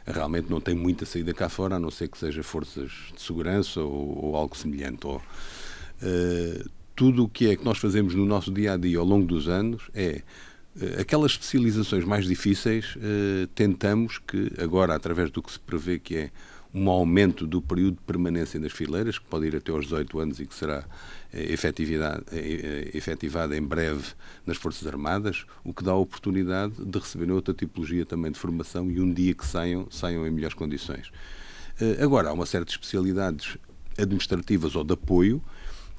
realmente 0.07 0.49
não 0.49 0.59
tem 0.59 0.73
muita 0.73 1.05
saída 1.05 1.35
cá 1.35 1.49
fora, 1.49 1.75
a 1.75 1.79
não 1.79 1.91
ser 1.91 2.07
que 2.07 2.17
seja 2.17 2.41
forças 2.41 2.91
de 3.13 3.21
segurança 3.21 3.79
ou, 3.79 4.25
ou 4.25 4.35
algo 4.35 4.57
semelhante. 4.57 5.05
Ou, 5.05 5.17
uh, 5.17 6.80
tudo 6.95 7.23
o 7.23 7.29
que 7.29 7.49
é 7.49 7.55
que 7.55 7.65
nós 7.65 7.77
fazemos 7.77 8.15
no 8.15 8.25
nosso 8.25 8.51
dia 8.51 8.73
a 8.73 8.77
dia 8.77 8.99
ao 8.99 9.05
longo 9.05 9.25
dos 9.25 9.47
anos 9.47 9.89
é 9.93 10.21
eh, 10.79 11.01
aquelas 11.01 11.31
especializações 11.31 12.05
mais 12.05 12.25
difíceis, 12.25 12.95
eh, 12.97 13.47
tentamos 13.53 14.19
que, 14.19 14.51
agora, 14.57 14.95
através 14.95 15.29
do 15.29 15.41
que 15.41 15.51
se 15.51 15.59
prevê 15.59 15.99
que 15.99 16.15
é 16.15 16.31
um 16.73 16.89
aumento 16.89 17.45
do 17.45 17.61
período 17.61 17.95
de 17.95 18.03
permanência 18.03 18.57
nas 18.57 18.71
fileiras, 18.71 19.19
que 19.19 19.25
pode 19.25 19.45
ir 19.45 19.55
até 19.57 19.73
aos 19.73 19.83
18 19.83 20.19
anos 20.19 20.39
e 20.39 20.45
que 20.45 20.55
será 20.55 20.85
eh, 21.33 21.53
efetivada 22.93 23.57
em 23.57 23.61
breve 23.61 24.13
nas 24.45 24.55
Forças 24.55 24.87
Armadas, 24.87 25.45
o 25.65 25.73
que 25.73 25.83
dá 25.83 25.91
a 25.91 25.97
oportunidade 25.97 26.73
de 26.77 26.97
receberem 26.97 27.33
outra 27.33 27.53
tipologia 27.53 28.05
também 28.05 28.31
de 28.31 28.39
formação 28.39 28.89
e 28.89 29.01
um 29.01 29.11
dia 29.11 29.33
que 29.33 29.45
saiam, 29.45 29.87
saiam 29.91 30.25
em 30.25 30.31
melhores 30.31 30.55
condições. 30.55 31.11
Agora, 31.99 32.29
há 32.29 32.33
uma 32.33 32.45
série 32.45 32.63
de 32.63 32.71
especialidades 32.71 33.57
administrativas 33.97 34.75
ou 34.75 34.83
de 34.83 34.93
apoio 34.93 35.41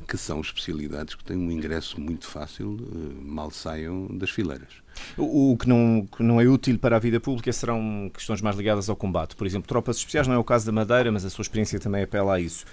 que 0.07 0.17
são 0.17 0.41
especialidades 0.41 1.15
que 1.15 1.25
têm 1.25 1.37
um 1.37 1.51
ingresso 1.51 2.01
muito 2.01 2.27
fácil, 2.27 2.79
eh, 2.81 3.23
mal 3.23 3.51
saiam 3.51 4.07
das 4.09 4.31
fileiras. 4.31 4.69
O, 5.17 5.57
que, 5.57 5.69
não, 5.69 6.07
que 6.17 6.23
não 6.23 6.41
é 6.41 6.47
útil 6.47 6.79
para 6.79 6.97
a 6.97 6.99
vida 6.99 7.19
pública 7.19 7.53
serão 7.53 8.11
questões 8.13 8.43
mais 8.43 8.57
ligadas 8.57 8.89
ao 8.89 8.97
combate. 8.97 9.35
Por 9.35 9.47
exemplo, 9.47 9.67
tropas 9.67 9.97
especiais 9.97 10.29
não 10.29 10.35
é 10.35 10.39
o 10.39 10.45
caso 10.45 10.67
da 10.67 10.73
Madeira, 10.73 11.11
mas 11.11 11.25
a 11.25 11.31
sua 11.31 11.43
experiência 11.43 11.81
também 11.81 12.03
apela 12.03 12.35
a 12.35 12.41
isso 12.41 12.65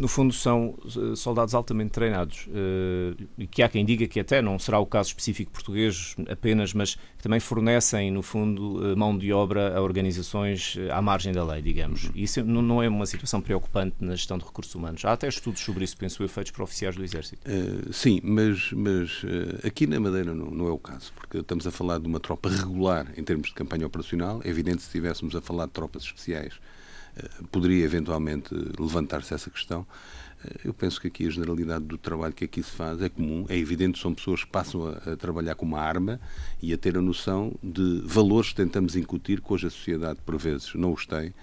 no 0.00 0.08
fundo, 0.08 0.32
são 0.32 0.76
eh, 0.86 1.16
soldados 1.16 1.54
altamente 1.54 1.90
treinados. 1.90 2.48
Eh, 2.48 3.24
e 3.38 3.46
que 3.46 3.62
há 3.62 3.68
quem 3.68 3.84
diga 3.84 4.06
que 4.06 4.20
até 4.20 4.42
não 4.42 4.58
será 4.58 4.78
o 4.78 4.86
caso 4.86 5.08
específico 5.08 5.50
português 5.50 6.14
apenas, 6.28 6.72
mas 6.74 6.94
que 6.94 7.22
também 7.22 7.40
fornecem, 7.40 8.10
no 8.10 8.22
fundo, 8.22 8.92
eh, 8.92 8.94
mão 8.94 9.16
de 9.16 9.32
obra 9.32 9.76
a 9.76 9.82
organizações 9.82 10.76
à 10.92 11.00
margem 11.00 11.32
da 11.32 11.44
lei, 11.44 11.62
digamos. 11.62 12.10
E 12.14 12.22
isso 12.22 12.44
não 12.44 12.82
é 12.82 12.88
uma 12.88 13.06
situação 13.06 13.40
preocupante 13.40 13.96
na 14.00 14.14
gestão 14.14 14.38
de 14.38 14.44
recursos 14.44 14.74
humanos. 14.74 15.04
Há 15.04 15.12
até 15.12 15.28
estudos 15.28 15.60
sobre 15.60 15.84
isso, 15.84 15.96
penso 15.96 16.22
eu, 16.22 16.28
feitos 16.28 16.52
para 16.52 16.64
oficiais 16.64 16.96
do 16.96 17.02
Exército. 17.02 17.40
Uh, 17.48 17.92
sim, 17.92 18.20
mas, 18.22 18.72
mas 18.72 19.22
aqui 19.64 19.86
na 19.86 19.98
Madeira 19.98 20.34
não, 20.34 20.50
não, 20.50 20.68
é 20.68 20.70
o 20.70 20.78
caso, 20.78 21.12
porque 21.14 21.38
estamos 21.38 21.66
a 21.66 21.70
falar 21.70 21.98
de 21.98 22.06
uma 22.06 22.20
tropa 22.20 22.48
regular 22.48 23.06
em 23.16 23.24
termos 23.24 23.48
de 23.48 23.54
campanha 23.54 23.86
operacional. 23.86 24.40
É 24.44 24.48
evidente 24.48 24.82
se 24.82 24.88
estivéssemos 24.88 25.34
a 25.34 25.40
falar 25.40 25.66
de 25.66 25.72
tropas 25.72 26.02
especiais 26.02 26.54
poderia 27.50 27.84
eventualmente 27.84 28.54
levantar-se 28.78 29.34
essa 29.34 29.50
questão. 29.50 29.86
eu 30.64 30.72
penso 30.72 31.00
que 31.00 31.08
aqui 31.08 31.26
a 31.26 31.30
generalidade 31.30 31.84
do 31.84 31.98
trabalho 31.98 32.32
que 32.32 32.44
aqui 32.44 32.62
se 32.62 32.70
faz 32.70 33.00
é 33.02 33.08
comum. 33.08 33.44
É 33.48 33.56
evidente, 33.56 33.98
são 33.98 34.14
pessoas 34.14 34.44
que 34.44 34.50
passam 34.50 34.86
a, 34.86 35.12
a 35.12 35.16
trabalhar 35.16 35.54
com 35.54 35.66
uma 35.66 35.80
arma 35.80 36.20
e 36.62 36.72
a 36.72 36.78
ter 36.78 36.96
a 36.96 37.02
noção 37.02 37.54
de 37.62 38.02
valores 38.04 38.50
que 38.50 38.56
tentamos 38.56 38.96
incutir, 38.96 39.40
que 39.40 39.52
hoje 39.52 39.66
a 39.66 39.70
sociedade, 39.70 40.20
por 40.24 40.36
vezes, 40.36 40.74
não 40.74 40.92
os 40.92 41.06
tem. 41.06 41.34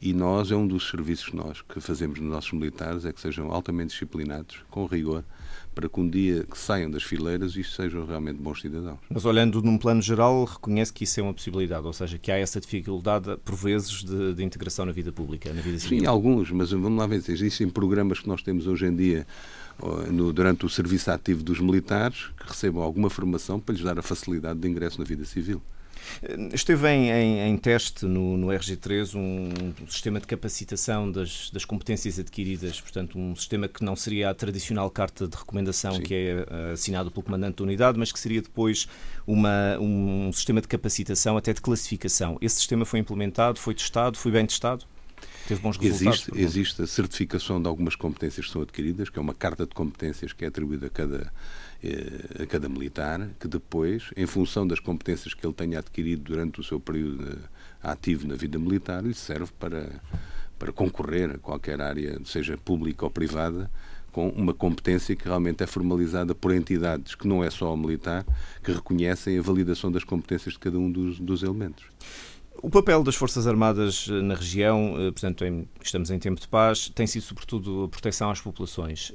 E 0.00 0.12
nós, 0.12 0.52
é 0.52 0.56
um 0.56 0.66
dos 0.66 0.88
serviços 0.88 1.28
que 1.28 1.36
nós 1.36 1.60
que 1.60 1.80
fazemos 1.80 2.20
nos 2.20 2.30
nossos 2.30 2.52
militares, 2.52 3.04
é 3.04 3.12
que 3.12 3.20
sejam 3.20 3.50
altamente 3.50 3.90
disciplinados, 3.90 4.58
com 4.70 4.86
rigor, 4.86 5.24
para 5.74 5.88
que 5.88 6.00
um 6.00 6.08
dia 6.08 6.44
que 6.44 6.56
saiam 6.56 6.88
das 6.88 7.02
fileiras 7.02 7.56
isto 7.56 7.74
sejam 7.74 8.06
realmente 8.06 8.36
bons 8.40 8.60
cidadãos. 8.60 8.98
Mas 9.10 9.24
olhando 9.24 9.60
num 9.60 9.76
plano 9.76 10.00
geral, 10.00 10.44
reconhece 10.44 10.92
que 10.92 11.02
isso 11.02 11.18
é 11.18 11.22
uma 11.22 11.34
possibilidade, 11.34 11.84
ou 11.84 11.92
seja, 11.92 12.16
que 12.16 12.30
há 12.30 12.38
essa 12.38 12.60
dificuldade, 12.60 13.36
por 13.44 13.56
vezes, 13.56 14.04
de, 14.04 14.34
de 14.34 14.44
integração 14.44 14.86
na 14.86 14.92
vida 14.92 15.10
pública, 15.10 15.52
na 15.52 15.60
vida 15.60 15.78
civil? 15.78 16.00
Sim, 16.00 16.06
alguns, 16.06 16.50
mas 16.52 16.70
vamos 16.70 16.98
lá 16.98 17.06
ver, 17.06 17.16
existem 17.28 17.68
programas 17.68 18.20
que 18.20 18.28
nós 18.28 18.40
temos 18.40 18.68
hoje 18.68 18.86
em 18.86 18.94
dia 18.94 19.26
no, 20.10 20.32
durante 20.32 20.66
o 20.66 20.68
serviço 20.68 21.10
ativo 21.10 21.42
dos 21.42 21.60
militares 21.60 22.30
que 22.36 22.48
recebam 22.48 22.82
alguma 22.82 23.10
formação 23.10 23.60
para 23.60 23.74
lhes 23.74 23.82
dar 23.82 23.98
a 23.98 24.02
facilidade 24.02 24.58
de 24.60 24.68
ingresso 24.68 24.98
na 24.98 25.04
vida 25.04 25.24
civil. 25.24 25.62
Esteve 26.52 26.88
em, 26.88 27.10
em, 27.10 27.48
em 27.48 27.56
teste 27.56 28.04
no, 28.04 28.36
no, 28.36 28.48
RG3 28.48 29.14
um, 29.14 29.48
um, 29.82 29.86
sistema 29.86 30.20
de 30.20 30.26
capacitação 30.26 31.10
das, 31.10 31.50
das, 31.50 31.64
competências 31.64 32.18
adquiridas, 32.18 32.80
portanto, 32.80 33.18
um 33.18 33.34
sistema 33.36 33.68
que 33.68 33.84
não 33.84 33.94
seria 33.94 34.30
a 34.30 34.34
tradicional 34.34 34.90
carta 34.90 35.28
de 35.28 35.36
recomendação 35.36 35.94
Sim. 35.94 36.02
que 36.02 36.14
é 36.14 36.34
uh, 36.34 36.72
assinado 36.72 37.10
pelo 37.10 37.22
comandante 37.22 37.56
da 37.56 37.64
unidade, 37.64 37.98
mas 37.98 38.10
que 38.12 38.18
seria 38.18 38.42
depois 38.42 38.88
uma, 39.26 39.78
um 39.78 40.32
sistema 40.32 40.60
de 40.60 40.68
capacitação, 40.68 41.36
até 41.36 41.52
de 41.52 41.60
classificação. 41.60 42.38
Esse 42.40 42.56
sistema 42.56 42.84
foi 42.84 42.98
implementado, 42.98 43.58
foi 43.58 43.74
testado, 43.74 44.16
foi 44.18 44.32
bem 44.32 44.46
testado? 44.46 44.84
Teve 45.46 45.60
bons 45.62 45.78
resultados? 45.78 46.28
Existe, 46.28 46.40
existe 46.40 46.82
a 46.82 46.86
certificação 46.86 47.60
de 47.60 47.66
algumas 47.66 47.96
competências 47.96 48.46
que 48.46 48.52
são 48.52 48.62
adquiridas, 48.62 49.08
que 49.08 49.18
é 49.18 49.22
uma 49.22 49.34
carta 49.34 49.66
de 49.66 49.74
competências 49.74 50.32
que 50.32 50.44
é 50.44 50.48
atribuída 50.48 50.88
a 50.88 50.90
cada 50.90 51.16
eh, 51.16 51.30
a 52.40 52.46
cada 52.46 52.68
militar, 52.68 53.30
que 53.38 53.46
depois, 53.46 54.10
em 54.16 54.26
função 54.26 54.66
das 54.66 54.80
competências 54.80 55.32
que 55.32 55.46
ele 55.46 55.54
tenha 55.54 55.78
adquirido 55.78 56.22
durante 56.22 56.60
o 56.60 56.64
seu 56.64 56.80
período 56.80 57.28
eh, 57.28 57.36
ativo 57.82 58.26
na 58.26 58.34
vida 58.34 58.58
militar, 58.58 59.04
lhe 59.04 59.14
serve 59.14 59.52
para, 59.58 59.88
para 60.58 60.72
concorrer 60.72 61.30
a 61.30 61.38
qualquer 61.38 61.80
área, 61.80 62.20
seja 62.24 62.56
pública 62.56 63.04
ou 63.04 63.10
privada, 63.10 63.70
com 64.10 64.28
uma 64.30 64.52
competência 64.52 65.14
que 65.14 65.24
realmente 65.24 65.62
é 65.62 65.66
formalizada 65.68 66.34
por 66.34 66.52
entidades 66.52 67.14
que 67.14 67.28
não 67.28 67.44
é 67.44 67.50
só 67.50 67.72
o 67.72 67.76
militar, 67.76 68.26
que 68.64 68.72
reconhecem 68.72 69.38
a 69.38 69.42
validação 69.42 69.92
das 69.92 70.02
competências 70.02 70.54
de 70.54 70.58
cada 70.58 70.78
um 70.78 70.90
dos, 70.90 71.20
dos 71.20 71.44
elementos. 71.44 71.84
O 72.60 72.68
papel 72.68 73.04
das 73.04 73.14
Forças 73.14 73.46
Armadas 73.46 74.08
eh, 74.10 74.20
na 74.20 74.34
região, 74.34 74.94
portanto, 75.12 75.44
estamos 75.80 76.10
em 76.10 76.18
tempo 76.18 76.40
de 76.40 76.48
paz, 76.48 76.90
tem 76.92 77.06
sido 77.06 77.22
sobretudo 77.22 77.84
a 77.84 77.88
proteção 77.88 78.30
às 78.32 78.40
populações. 78.40 79.12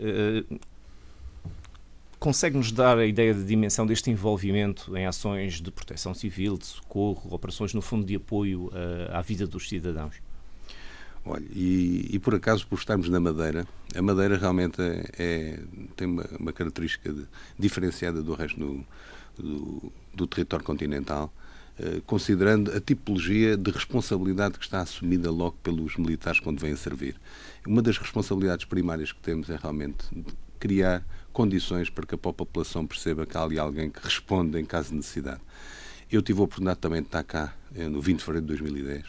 Consegue-nos 2.23 2.71
dar 2.71 2.97
a 2.97 3.05
ideia 3.05 3.33
de 3.33 3.43
dimensão 3.43 3.85
deste 3.85 4.09
envolvimento 4.09 4.95
em 4.95 5.05
ações 5.05 5.59
de 5.59 5.69
proteção 5.69 6.13
civil, 6.13 6.57
de 6.57 6.65
socorro, 6.65 7.35
operações 7.35 7.73
no 7.73 7.81
fundo 7.81 8.05
de 8.05 8.15
apoio 8.15 8.67
uh, 8.67 9.11
à 9.11 9.21
vida 9.21 9.45
dos 9.45 9.67
cidadãos? 9.67 10.15
Olha, 11.25 11.43
e, 11.53 12.07
e, 12.13 12.19
por 12.19 12.33
acaso, 12.33 12.65
por 12.65 12.79
estarmos 12.79 13.09
na 13.09 13.19
Madeira, 13.19 13.67
a 13.93 14.01
Madeira 14.01 14.37
realmente 14.37 14.81
é, 14.81 15.03
é 15.19 15.59
tem 15.97 16.07
uma, 16.07 16.23
uma, 16.39 16.53
característica 16.53 17.11
de, 17.11 17.25
diferenciada 17.59 18.23
do 18.23 18.33
resto 18.33 18.57
do, 18.57 18.85
do, 19.37 19.91
do 20.13 20.25
território 20.25 20.63
continental, 20.63 21.29
considerando 22.05 22.71
a 22.71 22.79
tipologia 22.79 23.57
de 23.57 23.71
responsabilidade 23.71 24.59
que 24.59 24.65
está 24.65 24.81
assumida 24.81 25.31
logo 25.31 25.57
pelos 25.63 25.97
militares 25.97 26.39
quando 26.39 26.59
vêm 26.59 26.75
servir. 26.75 27.15
Uma 27.65 27.81
das 27.81 27.97
responsabilidades 27.97 28.65
primárias 28.65 29.11
que 29.11 29.19
temos 29.19 29.49
é 29.49 29.57
realmente 29.61 30.05
criar 30.59 31.05
condições 31.33 31.89
para 31.89 32.05
que 32.05 32.15
a 32.15 32.17
população 32.17 32.85
perceba 32.85 33.25
que 33.25 33.35
há 33.35 33.41
ali 33.41 33.57
alguém 33.57 33.89
que 33.89 33.99
responde 34.01 34.59
em 34.59 34.63
caso 34.63 34.89
de 34.89 34.95
necessidade. 34.95 35.41
Eu 36.11 36.21
tive 36.21 36.39
a 36.39 36.43
oportunidade 36.43 36.79
também 36.79 37.01
de 37.01 37.07
estar 37.07 37.23
cá 37.23 37.53
eh, 37.75 37.89
no 37.89 37.99
20 37.99 38.19
de 38.19 38.23
fevereiro 38.23 38.45
de 38.45 38.61
2010. 38.61 39.03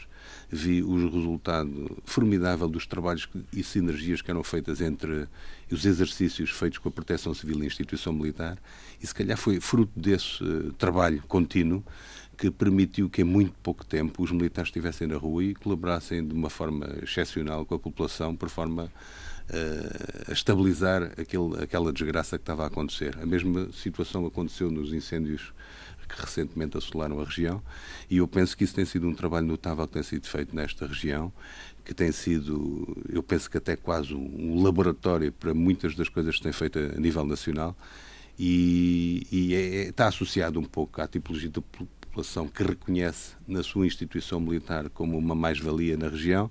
Vi 0.51 0.83
o 0.83 0.95
resultado 0.95 2.03
formidável 2.05 2.67
dos 2.67 2.87
trabalhos 2.87 3.29
e 3.53 3.63
sinergias 3.63 4.23
que 4.23 4.31
eram 4.31 4.43
feitas 4.43 4.81
entre 4.81 5.29
os 5.71 5.85
exercícios 5.85 6.51
feitos 6.51 6.79
com 6.79 6.89
a 6.89 6.93
Proteção 6.93 7.35
Civil 7.35 7.59
e 7.59 7.63
a 7.65 7.67
Instituição 7.67 8.13
Militar 8.13 8.59
e, 9.03 9.07
se 9.07 9.15
calhar, 9.15 9.37
foi 9.37 9.61
fruto 9.61 9.93
desse 9.95 10.43
uh, 10.43 10.73
trabalho 10.75 11.23
contínuo 11.29 11.85
que 12.37 12.51
permitiu 12.51 13.09
que, 13.09 13.23
em 13.23 13.25
muito 13.25 13.55
pouco 13.63 13.85
tempo, 13.85 14.23
os 14.23 14.31
militares 14.31 14.69
estivessem 14.69 15.07
na 15.07 15.17
rua 15.17 15.45
e 15.45 15.55
colaborassem 15.55 16.27
de 16.27 16.35
uma 16.35 16.51
forma 16.51 16.87
excepcional 17.03 17.65
com 17.65 17.75
a 17.75 17.79
população, 17.79 18.35
por 18.37 18.49
forma 18.49 18.91
a 20.29 20.33
estabilizar 20.33 21.13
aquele, 21.19 21.63
aquela 21.63 21.93
desgraça 21.93 22.39
que 22.39 22.43
estava 22.43 22.65
a 22.65 22.67
acontecer. 22.67 23.17
A 23.21 23.27
mesma 23.27 23.71
situação 23.73 24.25
aconteceu 24.27 24.71
nos 24.71 24.93
incêndios 24.93 25.53
que 26.09 26.21
recentemente 26.21 26.77
assolaram 26.77 27.19
a 27.21 27.25
região 27.25 27.63
e 28.11 28.19
eu 28.19 28.29
penso 28.29 28.57
que 28.57 28.65
isso 28.65 28.75
tem 28.75 28.85
sido 28.85 29.09
um 29.09 29.15
trabalho 29.15 29.47
notável 29.47 29.87
que 29.87 29.95
tem 29.95 30.03
sido 30.03 30.27
feito 30.27 30.55
nesta 30.55 30.87
região, 30.87 31.33
que 31.83 31.95
tem 31.95 32.13
sido, 32.13 32.97
eu 33.09 33.23
penso 33.23 33.51
que 33.51 33.57
até 33.57 33.75
quase 33.75 34.15
um 34.15 34.63
laboratório 34.63 35.33
para 35.33 35.55
muitas 35.55 35.95
das 35.95 36.09
coisas 36.09 36.37
que 36.37 36.43
tem 36.43 36.53
feito 36.53 36.79
a 36.79 37.01
nível 37.01 37.25
nacional 37.25 37.77
e, 38.39 39.27
e 39.33 39.55
é, 39.55 39.59
é 39.59 39.89
está 39.89 40.09
associado 40.09 40.61
um 40.61 40.65
pouco 40.65 41.01
à 41.01 41.07
tipologia 41.07 41.51
da 41.51 41.63
população 42.15 42.47
que 42.47 42.63
reconhece 42.63 43.33
na 43.47 43.63
sua 43.65 43.87
instituição 43.87 44.39
militar 44.39 44.89
como 44.91 45.19
uma 45.19 45.35
mais-valia 45.35 45.97
na 45.97 46.09
região 46.09 46.49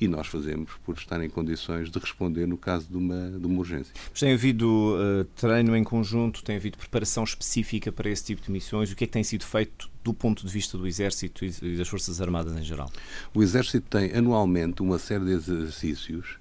e 0.00 0.08
nós 0.08 0.26
fazemos 0.26 0.72
por 0.84 0.96
estar 0.96 1.22
em 1.22 1.30
condições 1.30 1.88
de 1.88 1.98
responder 2.00 2.46
no 2.46 2.58
caso 2.58 2.88
de 2.90 2.96
uma, 2.96 3.30
de 3.30 3.46
uma 3.46 3.60
urgência. 3.60 3.94
Mas 4.10 4.20
tem 4.20 4.32
havido 4.32 4.96
uh, 4.96 5.24
treino 5.36 5.76
em 5.76 5.84
conjunto, 5.84 6.42
tem 6.42 6.56
havido 6.56 6.76
preparação 6.76 7.22
específica 7.22 7.92
para 7.92 8.10
esse 8.10 8.24
tipo 8.24 8.42
de 8.42 8.50
missões? 8.50 8.90
O 8.90 8.96
que 8.96 9.04
é 9.04 9.06
que 9.06 9.12
tem 9.12 9.22
sido 9.22 9.44
feito 9.44 9.88
do 10.02 10.12
ponto 10.12 10.44
de 10.44 10.52
vista 10.52 10.76
do 10.76 10.86
Exército 10.86 11.44
e 11.44 11.76
das 11.76 11.86
Forças 11.86 12.20
Armadas 12.20 12.56
em 12.56 12.62
geral? 12.64 12.90
O 13.32 13.42
Exército 13.42 13.86
tem 13.88 14.12
anualmente 14.12 14.82
uma 14.82 14.98
série 14.98 15.24
de 15.24 15.30
exercícios 15.30 16.38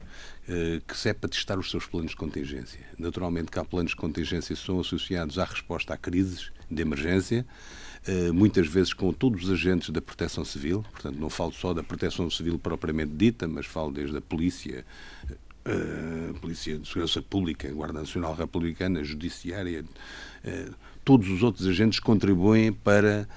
eh, 0.48 0.82
que 0.88 0.98
serve 0.98 1.20
para 1.20 1.30
testar 1.30 1.60
os 1.60 1.70
seus 1.70 1.86
planos 1.86 2.12
de 2.12 2.18
contingência. 2.18 2.80
Naturalmente 2.98 3.52
que 3.52 3.60
há 3.60 3.64
planos 3.64 3.92
de 3.92 3.96
contingência 3.96 4.56
que 4.56 4.62
são 4.62 4.80
associados 4.80 5.38
à 5.38 5.46
resposta 5.46 5.94
a 5.94 5.98
crises 5.98 6.52
de 6.70 6.82
emergência, 6.82 7.46
muitas 8.34 8.68
vezes 8.68 8.94
com 8.94 9.14
todos 9.14 9.46
os 9.46 9.52
agentes 9.52 9.90
da 9.90 10.02
proteção 10.02 10.44
civil, 10.44 10.84
portanto 10.92 11.18
não 11.18 11.30
falo 11.30 11.54
só 11.54 11.74
da 11.74 11.82
proteção 11.82 12.30
civil 12.30 12.60
propriamente 12.60 13.14
dita, 13.14 13.48
mas 13.48 13.66
falo 13.66 13.92
desde 13.92 14.18
a 14.18 14.22
polícia, 14.22 14.86
a 15.66 15.70
eh, 15.72 16.34
Polícia 16.42 16.78
de 16.78 16.88
Segurança 16.88 17.22
Pública, 17.22 17.68
a 17.68 17.72
Guarda 17.72 18.00
Nacional 18.00 18.36
Republicana, 18.36 19.00
a 19.00 19.04
Judiciária, 19.04 19.86
eh, 20.44 20.70
todos 21.06 21.30
os 21.30 21.44
outros 21.44 21.66
agentes 21.68 22.00
contribuem 22.00 22.72
para 22.72 23.28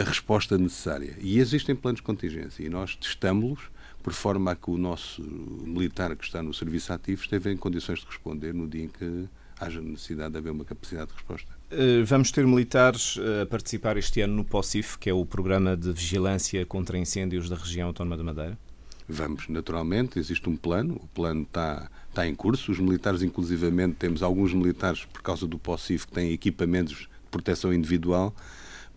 a 0.00 0.04
resposta 0.04 0.58
necessária. 0.58 1.16
E 1.20 1.38
existem 1.38 1.74
planos 1.74 2.00
de 2.00 2.04
contingência 2.04 2.62
e 2.62 2.68
nós 2.68 2.96
testamos-los 2.96 3.60
por 4.02 4.12
forma 4.12 4.52
a 4.52 4.56
que 4.56 4.70
o 4.70 4.78
nosso 4.78 5.22
militar 5.22 6.14
que 6.16 6.24
está 6.24 6.42
no 6.42 6.54
serviço 6.54 6.92
ativo 6.92 7.22
esteve 7.22 7.52
em 7.52 7.56
condições 7.56 8.00
de 8.00 8.06
responder 8.06 8.54
no 8.54 8.66
dia 8.66 8.84
em 8.84 8.88
que 8.88 9.28
haja 9.60 9.80
necessidade 9.80 10.32
de 10.32 10.38
haver 10.38 10.52
uma 10.52 10.64
capacidade 10.64 11.08
de 11.08 11.14
resposta. 11.14 11.57
Eh, 11.70 12.02
vamos 12.02 12.30
ter 12.30 12.46
militares 12.46 13.18
eh, 13.20 13.42
a 13.42 13.46
participar 13.46 13.98
este 13.98 14.22
ano 14.22 14.34
no 14.34 14.44
POSIF, 14.44 14.96
que 14.98 15.10
é 15.10 15.12
o 15.12 15.26
Programa 15.26 15.76
de 15.76 15.92
Vigilância 15.92 16.64
contra 16.64 16.96
Incêndios 16.96 17.46
da 17.46 17.56
Região 17.56 17.88
Autónoma 17.88 18.16
da 18.16 18.24
Madeira? 18.24 18.58
Vamos, 19.06 19.48
naturalmente, 19.48 20.18
existe 20.18 20.48
um 20.48 20.56
plano, 20.56 20.94
o 20.94 21.06
plano 21.08 21.42
está, 21.42 21.90
está 22.08 22.26
em 22.26 22.34
curso, 22.34 22.72
os 22.72 22.78
militares, 22.78 23.20
inclusivamente, 23.20 23.96
temos 23.96 24.22
alguns 24.22 24.54
militares, 24.54 25.04
por 25.04 25.20
causa 25.20 25.46
do 25.46 25.58
POSIF, 25.58 26.06
que 26.06 26.12
têm 26.12 26.32
equipamentos 26.32 27.00
de 27.00 27.08
proteção 27.30 27.70
individual, 27.72 28.34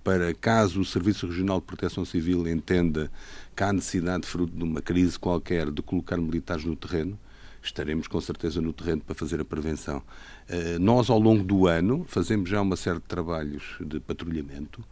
para 0.01 0.33
caso 0.33 0.79
o 0.79 0.85
Serviço 0.85 1.27
Regional 1.27 1.59
de 1.59 1.65
Proteção 1.65 2.05
Civil 2.05 2.47
entenda 2.47 3.11
que 3.53 3.63
há 3.63 3.73
necessidade, 3.73 4.25
fruto 4.25 4.55
de 4.55 4.63
uma 4.63 4.81
crise 4.81 5.19
qualquer, 5.19 5.69
de 5.69 5.81
colocar 5.81 6.15
militares 6.15 6.63
no 6.63 6.75
terreno, 6.77 7.19
estaremos 7.61 8.07
com 8.07 8.19
certeza 8.19 8.61
no 8.61 8.73
terreno 8.73 9.01
para 9.01 9.15
fazer 9.15 9.39
a 9.39 9.45
prevenção. 9.45 10.01
Eh, 10.47 10.79
nós, 10.79 11.09
ao 11.09 11.19
longo 11.19 11.43
do 11.43 11.67
ano, 11.67 12.05
fazemos 12.07 12.49
já 12.49 12.61
uma 12.61 12.75
série 12.75 12.99
de 12.99 13.05
trabalhos 13.05 13.75
de 13.79 13.99
patrulhamento, 13.99 14.83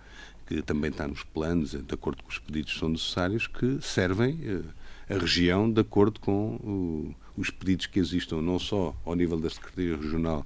que 0.48 0.62
também 0.62 0.90
está 0.90 1.08
nos 1.08 1.24
planos, 1.24 1.72
de 1.72 1.94
acordo 1.94 2.24
com 2.24 2.30
os 2.30 2.40
pedidos 2.40 2.74
que 2.74 2.80
são 2.80 2.90
necessários, 2.90 3.48
que 3.48 3.80
servem 3.82 4.40
eh, 4.44 5.14
a 5.16 5.18
região 5.18 5.72
de 5.72 5.82
acordo 5.82 6.20
com 6.20 7.14
os 7.36 7.50
pedidos 7.50 7.88
que 7.88 8.00
existam, 8.00 8.42
não 8.42 8.60
só 8.60 8.96
ao 9.06 9.16
nível 9.16 9.40
da 9.40 9.50
Secretaria 9.50 9.96
Regional 9.96 10.46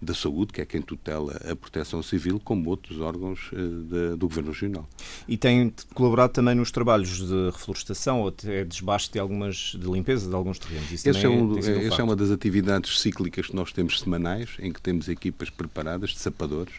da 0.00 0.14
Saúde, 0.14 0.52
que 0.52 0.60
é 0.60 0.66
quem 0.66 0.80
tutela 0.80 1.38
a 1.50 1.54
proteção 1.54 2.02
civil, 2.02 2.40
como 2.42 2.70
outros 2.70 3.00
órgãos 3.00 3.50
uh, 3.52 3.56
de, 3.56 4.16
do 4.16 4.28
Governo 4.28 4.50
Regional. 4.50 4.88
E 5.28 5.36
tem 5.36 5.72
colaborado 5.94 6.32
também 6.32 6.54
nos 6.54 6.70
trabalhos 6.70 7.18
de 7.18 7.50
reflorestação 7.50 8.22
ou 8.22 8.28
até 8.28 8.64
desbaste 8.64 9.12
de 9.12 9.18
algumas 9.18 9.76
de 9.78 9.86
limpeza 9.90 10.28
de 10.28 10.34
alguns 10.34 10.58
terrenos. 10.58 10.90
Isso 10.90 11.08
esse 11.08 11.26
é, 11.26 11.28
um, 11.28 11.58
essa 11.58 12.00
é 12.00 12.04
uma 12.04 12.16
das 12.16 12.30
atividades 12.30 13.00
cíclicas 13.00 13.48
que 13.48 13.56
nós 13.56 13.72
temos 13.72 14.00
semanais, 14.00 14.50
em 14.58 14.72
que 14.72 14.80
temos 14.80 15.08
equipas 15.08 15.50
preparadas 15.50 16.10
de 16.10 16.18
sapadores 16.18 16.74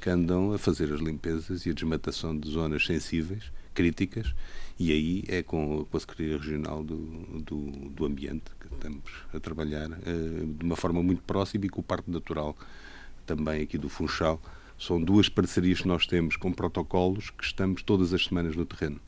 que 0.00 0.10
andam 0.10 0.52
a 0.52 0.58
fazer 0.58 0.92
as 0.92 1.00
limpezas 1.00 1.64
e 1.64 1.70
a 1.70 1.72
desmatação 1.72 2.36
de 2.36 2.50
zonas 2.50 2.84
sensíveis 2.84 3.44
críticas 3.72 4.34
e 4.82 4.90
aí 4.90 5.24
é 5.28 5.42
com, 5.44 5.84
com 5.84 5.96
a 5.96 6.00
Secretaria 6.00 6.36
Regional 6.36 6.82
do, 6.82 6.96
do, 7.40 7.70
do, 7.90 8.04
Ambiente 8.04 8.50
que 8.58 8.66
estamos 8.74 9.04
a 9.32 9.38
trabalhar 9.38 9.88
uh, 9.90 10.46
de 10.46 10.64
uma 10.64 10.74
forma 10.74 11.00
muito 11.00 11.22
próxima 11.22 11.66
e 11.66 11.68
com 11.68 11.80
o 11.80 11.84
Parque 11.84 12.10
Natural 12.10 12.56
também 13.24 13.62
aqui 13.62 13.78
do 13.78 13.88
Funchal. 13.88 14.42
São 14.76 15.00
duas 15.00 15.28
parcerias 15.28 15.82
que 15.82 15.86
nós 15.86 16.04
temos 16.04 16.34
com 16.36 16.52
protocolos 16.52 17.30
que 17.30 17.44
estamos 17.44 17.84
todas 17.84 18.12
as 18.12 18.24
semanas 18.24 18.56
no 18.56 18.66
terreno. 18.66 18.98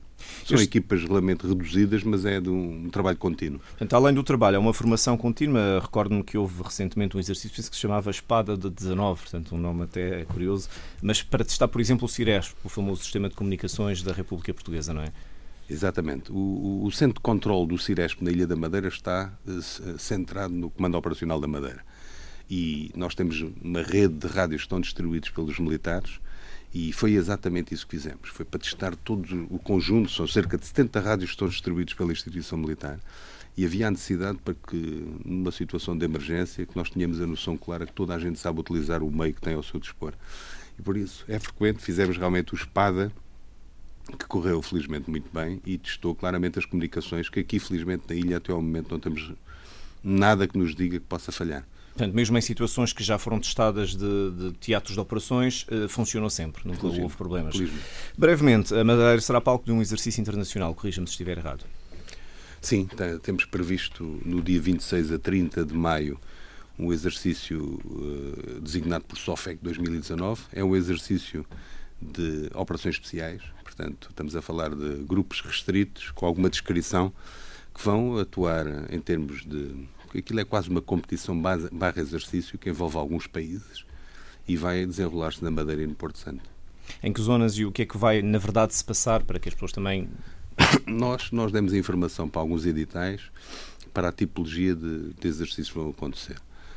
São 0.47 0.55
este... 0.55 0.67
equipas 0.67 1.03
regularmente 1.03 1.45
reduzidas, 1.45 2.05
mas 2.05 2.25
é 2.25 2.41
de 2.41 2.49
um, 2.49 2.89
trabalho 2.89 3.19
contínuo. 3.19 3.59
Portanto, 3.59 3.95
além 3.95 4.15
do 4.15 4.23
trabalho, 4.23 4.55
é 4.55 4.59
uma 4.61 4.73
formação 4.73 5.17
contínua. 5.17 5.81
Recordo-me 5.81 6.23
que 6.23 6.39
houve 6.39 6.63
recentemente 6.63 7.17
um 7.17 7.21
exercício 7.21 7.51
que 7.51 7.75
se 7.75 7.81
chamava 7.81 8.13
Espada 8.13 8.57
de 8.57 8.71
19, 8.71 9.23
portanto, 9.23 9.57
um 9.57 9.59
nome 9.59 9.83
até 9.83 10.21
é 10.21 10.25
curioso, 10.25 10.69
mas 11.03 11.21
para 11.21 11.45
testar, 11.45 11.67
por 11.67 11.81
exemplo, 11.81 12.05
o 12.05 12.09
CIRES, 12.09 12.55
o 12.63 12.69
famoso 12.69 13.03
Sistema 13.03 13.29
de 13.29 13.35
Comunicações 13.35 14.03
da 14.05 14.13
República 14.13 14.55
Portuguesa, 14.55 14.95
não 14.95 15.03
é? 15.03 15.13
Exatamente. 15.69 16.31
O, 16.31 16.85
o, 16.85 16.93
centro 16.93 17.15
de 17.15 17.21
controle 17.21 17.67
do 17.67 17.79
Ciresp 17.79 18.23
na 18.23 18.31
Ilha 18.31 18.47
da 18.47 18.57
Madeira 18.57 18.89
está 18.89 19.33
uh, 19.47 19.99
centrado 19.99 20.53
no 20.53 20.69
Comando 20.69 20.97
Operacional 20.97 21.41
da 21.41 21.49
Madeira. 21.49 21.83
E 22.51 22.91
nós 22.95 23.15
temos 23.15 23.41
uma 23.63 23.83
rede 23.83 24.15
de 24.15 24.27
rádios 24.27 24.63
que 24.63 24.67
estão 24.67 24.81
distribuídos 24.81 25.31
pelos 25.31 25.59
militares 25.59 26.21
e 26.75 26.93
foi 26.93 27.13
exatamente 27.13 27.73
isso 27.73 27.87
que 27.87 27.97
fizemos. 27.97 28.29
Foi 28.31 28.45
para 28.45 28.59
testar 28.59 28.97
todo 28.97 29.47
o 29.49 29.61
conjunto, 29.61 30.11
são 30.11 30.27
cerca 30.27 30.59
de 30.59 30.67
70 30.67 31.01
rádios 31.01 31.31
que 31.31 31.35
estão 31.35 31.49
distribuídos 31.49 31.95
pela 31.95 32.11
instituição 32.11 32.59
militar. 32.59 32.99
E 33.57 33.65
havia 33.65 33.87
a 33.87 33.91
necessidade 33.93 34.39
para 34.39 34.55
que, 34.55 35.07
numa 35.25 35.53
situação 35.53 35.97
de 35.97 36.05
emergência, 36.05 36.67
que 36.67 36.77
nós 36.77 36.91
tenhamos 36.91 37.21
a 37.21 37.27
noção 37.29 37.57
clara 37.57 37.87
que 37.87 37.93
toda 37.93 38.13
a 38.13 38.19
gente 38.19 38.41
sabe 38.41 38.59
utilizar 38.59 39.05
o 39.05 39.11
meio 39.11 39.33
que 39.33 39.41
tem 39.41 39.55
ao 39.55 39.63
seu 39.63 39.79
dispor. 39.79 40.15
E 40.77 40.83
por 40.83 40.97
isso 40.97 41.25
é 41.29 41.39
frequente, 41.39 41.81
fizemos 41.81 42.17
realmente 42.17 42.53
o 42.53 42.57
espada, 42.57 43.13
que 44.19 44.27
correu 44.27 44.61
felizmente 44.63 45.11
muito 45.11 45.29
bem 45.33 45.61
e 45.65 45.79
testou 45.79 46.15
claramente 46.15 46.59
as 46.59 46.67
comunicações, 46.67 47.29
que 47.29 47.41
aqui, 47.41 47.59
felizmente, 47.59 48.05
na 48.09 48.15
ilha, 48.15 48.37
até 48.37 48.53
ao 48.53 48.61
momento, 48.61 48.91
não 48.91 49.01
temos 49.01 49.33
nada 50.03 50.47
que 50.47 50.59
nos 50.59 50.75
diga 50.75 50.99
que 50.99 51.07
possa 51.07 51.33
falhar. 51.33 51.67
Portanto, 51.95 52.15
mesmo 52.15 52.37
em 52.37 52.41
situações 52.41 52.93
que 52.93 53.05
já 53.05 53.19
foram 53.19 53.39
testadas 53.39 53.95
de, 53.95 54.31
de 54.33 54.53
teatros 54.59 54.95
de 54.95 55.01
operações, 55.01 55.65
uh, 55.71 55.89
funcionou 55.89 56.29
sempre, 56.29 56.63
nunca 56.65 56.81
Felizmente. 56.81 57.05
houve 57.05 57.17
problemas. 57.17 57.57
Felizmente. 57.57 57.85
Brevemente, 58.19 58.75
a 58.75 58.83
Madeira 58.83 59.21
será 59.21 59.41
palco 59.41 59.65
de 59.65 59.73
um 59.73 59.81
exercício 59.81 60.21
internacional, 60.21 60.75
corrija-me 60.75 61.07
se 61.07 61.13
estiver 61.13 61.39
errado. 61.39 61.65
Sim, 62.61 62.89
temos 63.23 63.45
previsto 63.45 64.21
no 64.25 64.43
dia 64.43 64.61
26 64.61 65.13
a 65.13 65.19
30 65.19 65.65
de 65.67 65.75
maio 65.75 66.19
um 66.79 66.93
exercício 66.93 67.81
uh, 67.85 68.61
designado 68.61 69.05
por 69.05 69.17
SOFEC 69.17 69.61
2019. 69.63 70.43
É 70.53 70.65
um 70.65 70.75
exercício 70.75 71.47
de 72.01 72.51
operações 72.55 72.97
especiais, 72.97 73.43
portanto, 73.75 74.09
estamos 74.11 74.37
a 74.37 74.43
falar 74.43 74.75
de 74.75 75.05
grupos 75.05 75.41
restritos, 75.41 76.11
com 76.13 76.27
alguma 76.27 76.49
descrição, 76.49 77.13
que 77.75 77.83
vão 77.85 78.19
atuar 78.19 78.67
em 78.93 79.01
termos 79.01 79.45
de 79.45 79.87
aquilo 80.17 80.39
é 80.39 80.45
quase 80.45 80.69
uma 80.71 80.81
competição 80.81 81.41
barra 81.41 82.01
exercício 82.01 82.57
que 82.57 82.71
envolve 82.71 82.97
alguns 82.97 83.27
países 83.27 83.85
e 84.47 84.57
vai 84.57 84.87
desenrolar-se 84.87 85.43
na 85.43 85.51
Madeira 85.51 85.83
e 85.83 85.87
no 85.89 85.95
Porto 85.95 86.19
Santo. 86.19 86.43
Em 87.03 87.13
que 87.13 87.21
zonas 87.21 87.55
e 87.59 87.65
o 87.65 87.73
que 87.73 87.83
é 87.83 87.87
que 87.87 87.97
vai, 87.97 88.23
na 88.23 88.39
verdade, 88.39 88.75
se 88.75 88.85
passar 88.85 89.25
para 89.25 89.41
que 89.41 89.49
as 89.49 89.55
pessoas 89.55 89.73
também. 89.73 90.09
nós, 90.87 91.33
nós 91.33 91.51
demos 91.51 91.73
informação 91.73 92.29
para 92.29 92.41
alguns 92.41 92.65
editais 92.65 93.23
para 93.93 94.09
a 94.09 94.13
tipologia 94.13 94.75
de, 94.75 95.13
de 95.15 95.27
exercícios 95.27 95.71
que 95.71 95.79
vão 95.79 95.91
acontecer. 95.91 96.37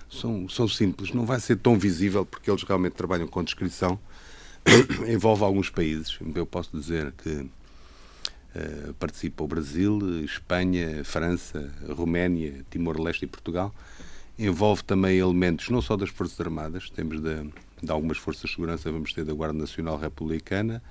São, 0.10 0.50
são 0.50 0.68
simples, 0.68 1.12
não 1.12 1.25
vai 1.25 1.39
ser 1.39 1.58
tão 1.58 1.77
visível 1.77 2.25
porque 2.25 2.50
eles 2.50 2.63
realmente 2.63 2.94
trabalham 2.94 3.27
com 3.27 3.44
descrição. 3.44 4.00
Envolve 5.07 5.43
alguns 5.43 5.69
países. 5.69 6.17
Eu 6.36 6.45
posso 6.45 6.77
dizer 6.77 7.13
que 7.24 7.50
eh, 8.55 8.93
participa 9.00 9.43
o 9.43 9.47
Brasil, 9.47 10.24
Espanha, 10.24 11.03
França, 11.03 11.71
Roménia, 11.89 12.65
Timor-Leste 12.69 13.25
e 13.25 13.27
Portugal. 13.27 13.74
Envolve 14.38 14.83
também 14.83 15.17
elementos 15.17 15.69
não 15.69 15.81
só 15.81 15.95
das 15.95 16.09
Forças 16.09 16.39
Armadas, 16.39 16.89
temos 16.89 17.19
de, 17.19 17.50
de 17.81 17.91
algumas 17.91 18.17
Forças 18.17 18.50
de 18.50 18.55
Segurança, 18.55 18.91
vamos 18.91 19.13
ter 19.13 19.25
da 19.25 19.33
Guarda 19.33 19.57
Nacional 19.57 19.97
Republicana 19.97 20.81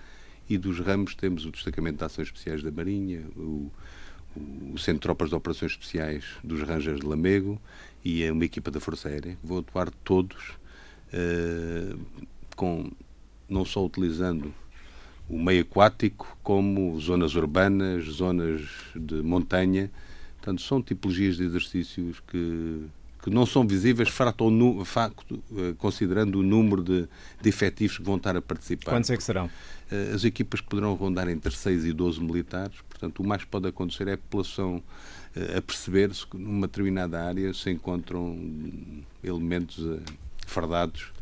e 0.48 0.58
dos 0.58 0.80
ramos 0.80 1.14
temos 1.14 1.44
o 1.44 1.50
Destacamento 1.50 1.98
de 1.98 2.04
Ações 2.04 2.28
Especiais 2.28 2.62
da 2.62 2.70
Marinha, 2.70 3.22
o, 3.36 3.70
o 4.72 4.78
Centro 4.78 4.94
de 4.94 5.00
Tropas 5.00 5.28
de 5.28 5.34
Operações 5.34 5.72
Especiais 5.72 6.24
dos 6.42 6.60
Rangers 6.62 7.00
de 7.00 7.06
Lamego 7.06 7.60
e 8.04 8.28
uma 8.30 8.44
equipa 8.44 8.70
da 8.70 8.80
Força 8.80 9.08
Aérea. 9.08 9.36
Vão 9.42 9.58
atuar 9.58 9.90
todos 10.04 10.50
uh, 11.12 11.98
com 12.54 12.90
não 13.48 13.64
só 13.64 13.84
utilizando 13.84 14.52
o 15.28 15.38
meio 15.38 15.62
aquático, 15.62 16.36
como 16.42 16.98
zonas 17.00 17.34
urbanas, 17.34 18.04
zonas 18.04 18.62
de 18.94 19.22
montanha. 19.22 19.90
Portanto, 20.36 20.62
são 20.62 20.80
tipologias 20.80 21.36
de 21.36 21.44
exercícios 21.44 22.20
que, 22.20 22.84
que 23.22 23.30
não 23.30 23.44
são 23.44 23.66
visíveis 23.66 24.08
facto, 24.08 24.84
facto, 24.84 25.42
eh, 25.56 25.74
considerando 25.78 26.38
o 26.38 26.42
número 26.42 26.82
de, 26.82 27.08
de 27.40 27.48
efetivos 27.48 27.98
que 27.98 28.04
vão 28.04 28.16
estar 28.16 28.36
a 28.36 28.42
participar. 28.42 28.92
Quantos 28.92 29.10
é 29.10 29.16
que 29.16 29.24
serão? 29.24 29.50
Eh, 29.90 30.12
as 30.14 30.24
equipas 30.24 30.60
poderão 30.60 30.94
rondar 30.94 31.28
entre 31.28 31.50
6 31.50 31.86
e 31.86 31.92
12 31.92 32.20
militares, 32.20 32.76
portanto, 32.88 33.20
o 33.20 33.26
mais 33.26 33.42
que 33.42 33.48
pode 33.48 33.66
acontecer 33.66 34.06
é 34.06 34.12
a 34.12 34.18
população 34.18 34.80
eh, 35.34 35.58
a 35.58 35.62
perceber-se 35.62 36.24
que 36.24 36.36
numa 36.36 36.68
determinada 36.68 37.20
área 37.20 37.52
se 37.52 37.70
encontram 37.70 38.38
elementos 39.24 39.84
fardados 40.46 41.15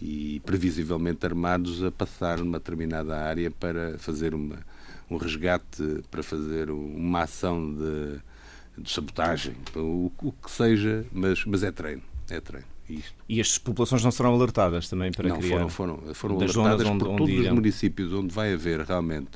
e 0.00 0.40
previsivelmente 0.40 1.26
armados 1.26 1.84
a 1.84 1.90
passar 1.90 2.38
numa 2.38 2.58
determinada 2.58 3.16
área 3.18 3.50
para 3.50 3.98
fazer 3.98 4.34
uma, 4.34 4.58
um 5.10 5.16
resgate, 5.16 6.02
para 6.10 6.22
fazer 6.22 6.70
uma 6.70 7.22
ação 7.22 7.74
de, 7.74 8.82
de 8.82 8.90
sabotagem, 8.90 9.54
o, 9.76 10.10
o, 10.22 10.32
que 10.32 10.50
seja, 10.50 11.04
mas, 11.12 11.44
mas 11.44 11.62
é 11.62 11.70
treino. 11.70 12.02
É 12.30 12.40
treino. 12.40 12.66
Isto. 12.88 13.14
E 13.28 13.40
as 13.40 13.58
populações 13.58 14.02
não 14.02 14.10
serão 14.10 14.34
alertadas 14.34 14.88
também 14.88 15.12
para 15.12 15.28
não, 15.28 15.38
criar? 15.38 15.60
Não, 15.60 15.68
foram, 15.68 15.98
foram, 15.98 16.14
foram 16.14 16.36
alertadas 16.36 16.86
onde, 16.86 16.98
por 16.98 17.08
onde 17.08 17.18
todos 17.18 17.34
irão. 17.34 17.44
os 17.46 17.54
municípios 17.54 18.12
onde 18.12 18.34
vai 18.34 18.52
haver 18.52 18.80
realmente 18.80 19.30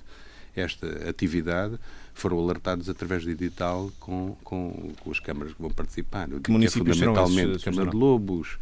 esta 0.56 0.86
atividade 1.08 1.78
foram 2.12 2.38
alertados 2.38 2.88
através 2.88 3.22
de 3.22 3.30
edital 3.30 3.90
com, 3.98 4.36
com, 4.44 4.92
com 5.00 5.10
as 5.10 5.18
câmaras 5.18 5.52
que 5.52 5.60
vão 5.60 5.70
participar. 5.70 6.28
Que, 6.28 6.40
que 6.40 6.64
é 6.64 6.70
fundamentalmente 6.70 7.64
Câmara 7.64 7.90
de 7.90 7.96
Lobos, 7.96 8.58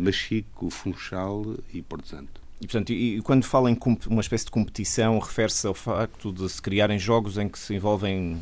Machico, 0.00 0.70
Funchal 0.70 1.56
e 1.72 1.82
Porto 1.82 2.08
Santo. 2.08 2.40
E, 2.60 2.66
portanto, 2.66 2.92
e, 2.92 3.16
e 3.16 3.22
quando 3.22 3.44
fala 3.44 3.70
em 3.70 3.78
uma 4.06 4.20
espécie 4.20 4.44
de 4.44 4.50
competição, 4.52 5.18
refere-se 5.18 5.66
ao 5.66 5.74
facto 5.74 6.32
de 6.32 6.48
se 6.48 6.62
criarem 6.62 6.98
jogos 6.98 7.36
em 7.36 7.48
que 7.48 7.58
se 7.58 7.74
envolvem 7.74 8.38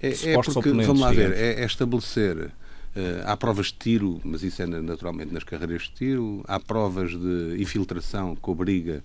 é, 0.00 0.32
é 0.32 0.34
porque, 0.34 0.70
Vamos 0.70 1.00
lá 1.00 1.10
ver, 1.10 1.32
é, 1.32 1.62
é 1.62 1.64
estabelecer. 1.64 2.52
Uh, 2.96 3.26
há 3.26 3.36
provas 3.36 3.66
de 3.66 3.74
tiro, 3.74 4.20
mas 4.22 4.44
isso 4.44 4.62
é 4.62 4.66
naturalmente 4.66 5.32
nas 5.32 5.42
carreiras 5.42 5.82
de 5.82 5.90
tiro. 5.90 6.44
Há 6.46 6.60
provas 6.60 7.10
de 7.10 7.56
infiltração 7.60 8.36
que 8.36 8.48
obriga 8.48 9.02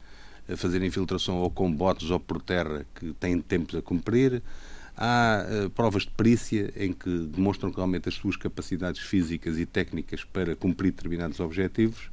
a 0.51 0.55
fazer 0.55 0.84
infiltração 0.84 1.38
ou 1.38 1.49
com 1.49 1.71
botes 1.71 2.12
ou 2.12 2.19
por 2.19 2.39
terra 2.41 2.86
que 2.93 3.13
têm 3.13 3.41
tempos 3.41 3.75
a 3.75 3.82
cumprir. 3.82 4.43
Há 5.01 5.45
uh, 5.45 5.69
provas 5.69 6.03
de 6.03 6.09
perícia 6.09 6.73
em 6.75 6.91
que 6.91 7.09
demonstram 7.27 7.71
realmente 7.71 8.09
as 8.09 8.15
suas 8.15 8.35
capacidades 8.35 8.99
físicas 8.99 9.57
e 9.57 9.65
técnicas 9.65 10.25
para 10.25 10.57
cumprir 10.57 10.91
determinados 10.91 11.39
objetivos 11.39 12.12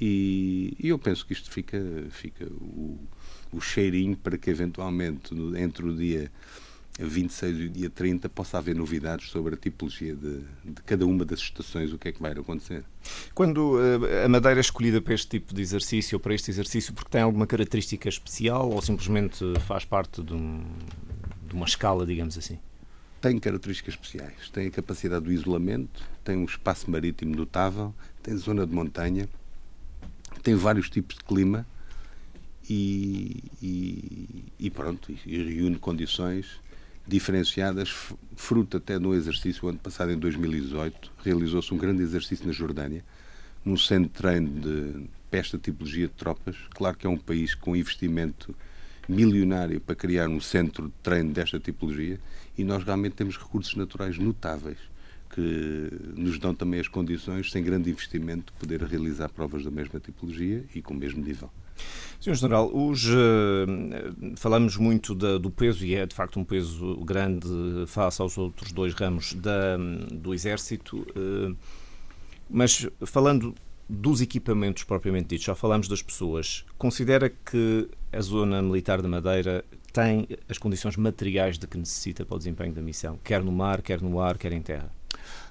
e, 0.00 0.76
e 0.78 0.88
eu 0.88 0.98
penso 0.98 1.26
que 1.26 1.32
isto 1.32 1.50
fica, 1.50 1.80
fica 2.10 2.44
o, 2.46 2.98
o 3.52 3.60
cheirinho 3.60 4.16
para 4.16 4.36
que 4.36 4.50
eventualmente 4.50 5.34
no, 5.34 5.56
entre 5.56 5.86
o 5.86 5.96
dia 5.96 6.30
26 6.98 7.58
e 7.58 7.64
o 7.64 7.70
dia 7.70 7.90
30 7.90 8.28
possa 8.28 8.58
haver 8.58 8.74
novidades 8.74 9.30
sobre 9.30 9.54
a 9.54 9.56
tipologia 9.56 10.14
de, 10.14 10.38
de, 10.64 10.82
cada 10.86 11.06
uma 11.06 11.24
das 11.24 11.40
estações, 11.40 11.92
o 11.92 11.98
que 11.98 12.08
é 12.08 12.12
que 12.12 12.20
vai 12.20 12.32
acontecer. 12.32 12.84
Quando 13.34 13.76
uh, 13.76 14.24
a 14.24 14.28
madeira 14.28 14.60
é 14.60 14.62
escolhida 14.62 15.00
para 15.00 15.14
este 15.14 15.28
tipo 15.28 15.54
de 15.54 15.62
exercício 15.62 16.16
ou 16.16 16.20
para 16.20 16.34
este 16.34 16.50
exercício, 16.50 16.92
porque 16.92 17.10
tem 17.10 17.22
alguma 17.22 17.46
característica 17.46 18.08
especial 18.08 18.70
ou 18.70 18.80
simplesmente 18.80 19.44
faz 19.60 19.84
parte 19.84 20.22
de 20.22 20.34
um, 20.34 20.62
de 21.54 21.56
uma 21.56 21.66
escala, 21.66 22.04
digamos 22.04 22.36
assim? 22.36 22.58
Tem 23.20 23.38
características 23.38 23.94
especiais. 23.94 24.50
Tem 24.50 24.66
a 24.66 24.70
capacidade 24.70 25.24
do 25.24 25.32
isolamento, 25.32 26.02
tem 26.22 26.36
um 26.36 26.44
espaço 26.44 26.90
marítimo 26.90 27.34
notável, 27.34 27.94
tem 28.22 28.36
zona 28.36 28.66
de 28.66 28.74
montanha, 28.74 29.28
tem 30.42 30.54
vários 30.54 30.90
tipos 30.90 31.16
de 31.16 31.24
clima 31.24 31.66
e, 32.68 33.44
e, 33.62 34.44
e 34.58 34.70
pronto, 34.70 35.14
e 35.24 35.42
reúne 35.42 35.76
condições 35.76 36.60
diferenciadas, 37.06 37.90
fruto 38.34 38.78
até 38.78 38.98
de 38.98 39.06
um 39.06 39.14
exercício, 39.14 39.66
o 39.66 39.68
ano 39.68 39.78
passado, 39.78 40.10
em 40.10 40.18
2018, 40.18 41.12
realizou-se 41.22 41.72
um 41.72 41.76
grande 41.76 42.02
exercício 42.02 42.46
na 42.46 42.52
Jordânia, 42.52 43.04
num 43.64 43.76
centro 43.76 44.04
de 44.04 44.14
treino 44.14 44.48
de, 44.60 45.08
para 45.30 45.40
esta 45.40 45.58
tipologia 45.58 46.08
de 46.08 46.14
tropas. 46.14 46.56
Claro 46.70 46.96
que 46.96 47.06
é 47.06 47.10
um 47.10 47.18
país 47.18 47.54
com 47.54 47.76
investimento 47.76 48.54
milionário 49.08 49.80
para 49.80 49.94
criar 49.94 50.28
um 50.28 50.40
centro 50.40 50.86
de 50.86 50.94
treino 51.02 51.32
desta 51.32 51.58
tipologia 51.58 52.18
e 52.56 52.64
nós 52.64 52.84
realmente 52.84 53.14
temos 53.14 53.36
recursos 53.36 53.74
naturais 53.74 54.18
notáveis 54.18 54.78
que 55.34 55.90
nos 56.16 56.38
dão 56.38 56.54
também 56.54 56.78
as 56.78 56.86
condições, 56.86 57.50
sem 57.50 57.62
grande 57.62 57.90
investimento, 57.90 58.52
de 58.52 58.58
poder 58.60 58.80
realizar 58.82 59.28
provas 59.28 59.64
da 59.64 59.70
mesma 59.70 59.98
tipologia 59.98 60.64
e 60.72 60.80
com 60.80 60.94
o 60.94 60.96
mesmo 60.96 61.24
nível. 61.24 61.50
Sr. 62.20 62.34
General, 62.34 62.70
os, 62.72 63.04
uh, 63.06 64.36
falamos 64.36 64.76
muito 64.76 65.12
da, 65.12 65.36
do 65.36 65.50
peso, 65.50 65.84
e 65.84 65.96
é 65.96 66.06
de 66.06 66.14
facto 66.14 66.38
um 66.38 66.44
peso 66.44 66.96
grande 66.98 67.48
face 67.88 68.22
aos 68.22 68.38
outros 68.38 68.70
dois 68.70 68.94
ramos 68.94 69.34
da, 69.34 69.76
do 70.12 70.32
Exército, 70.32 70.98
uh, 70.98 71.56
mas 72.48 72.86
falando 73.04 73.52
dos 73.88 74.20
equipamentos 74.20 74.84
propriamente 74.84 75.28
ditos, 75.28 75.46
já 75.46 75.54
falamos 75.54 75.88
das 75.88 76.02
pessoas, 76.02 76.64
considera 76.78 77.28
que 77.28 77.88
a 78.12 78.20
zona 78.20 78.62
militar 78.62 79.02
da 79.02 79.08
Madeira 79.08 79.64
tem 79.92 80.26
as 80.48 80.58
condições 80.58 80.96
materiais 80.96 81.58
de 81.58 81.66
que 81.66 81.78
necessita 81.78 82.24
para 82.24 82.34
o 82.34 82.38
desempenho 82.38 82.72
da 82.72 82.82
missão, 82.82 83.18
quer 83.22 83.42
no 83.42 83.52
mar, 83.52 83.82
quer 83.82 84.00
no 84.00 84.20
ar, 84.20 84.38
quer 84.38 84.52
em 84.52 84.62
terra? 84.62 84.90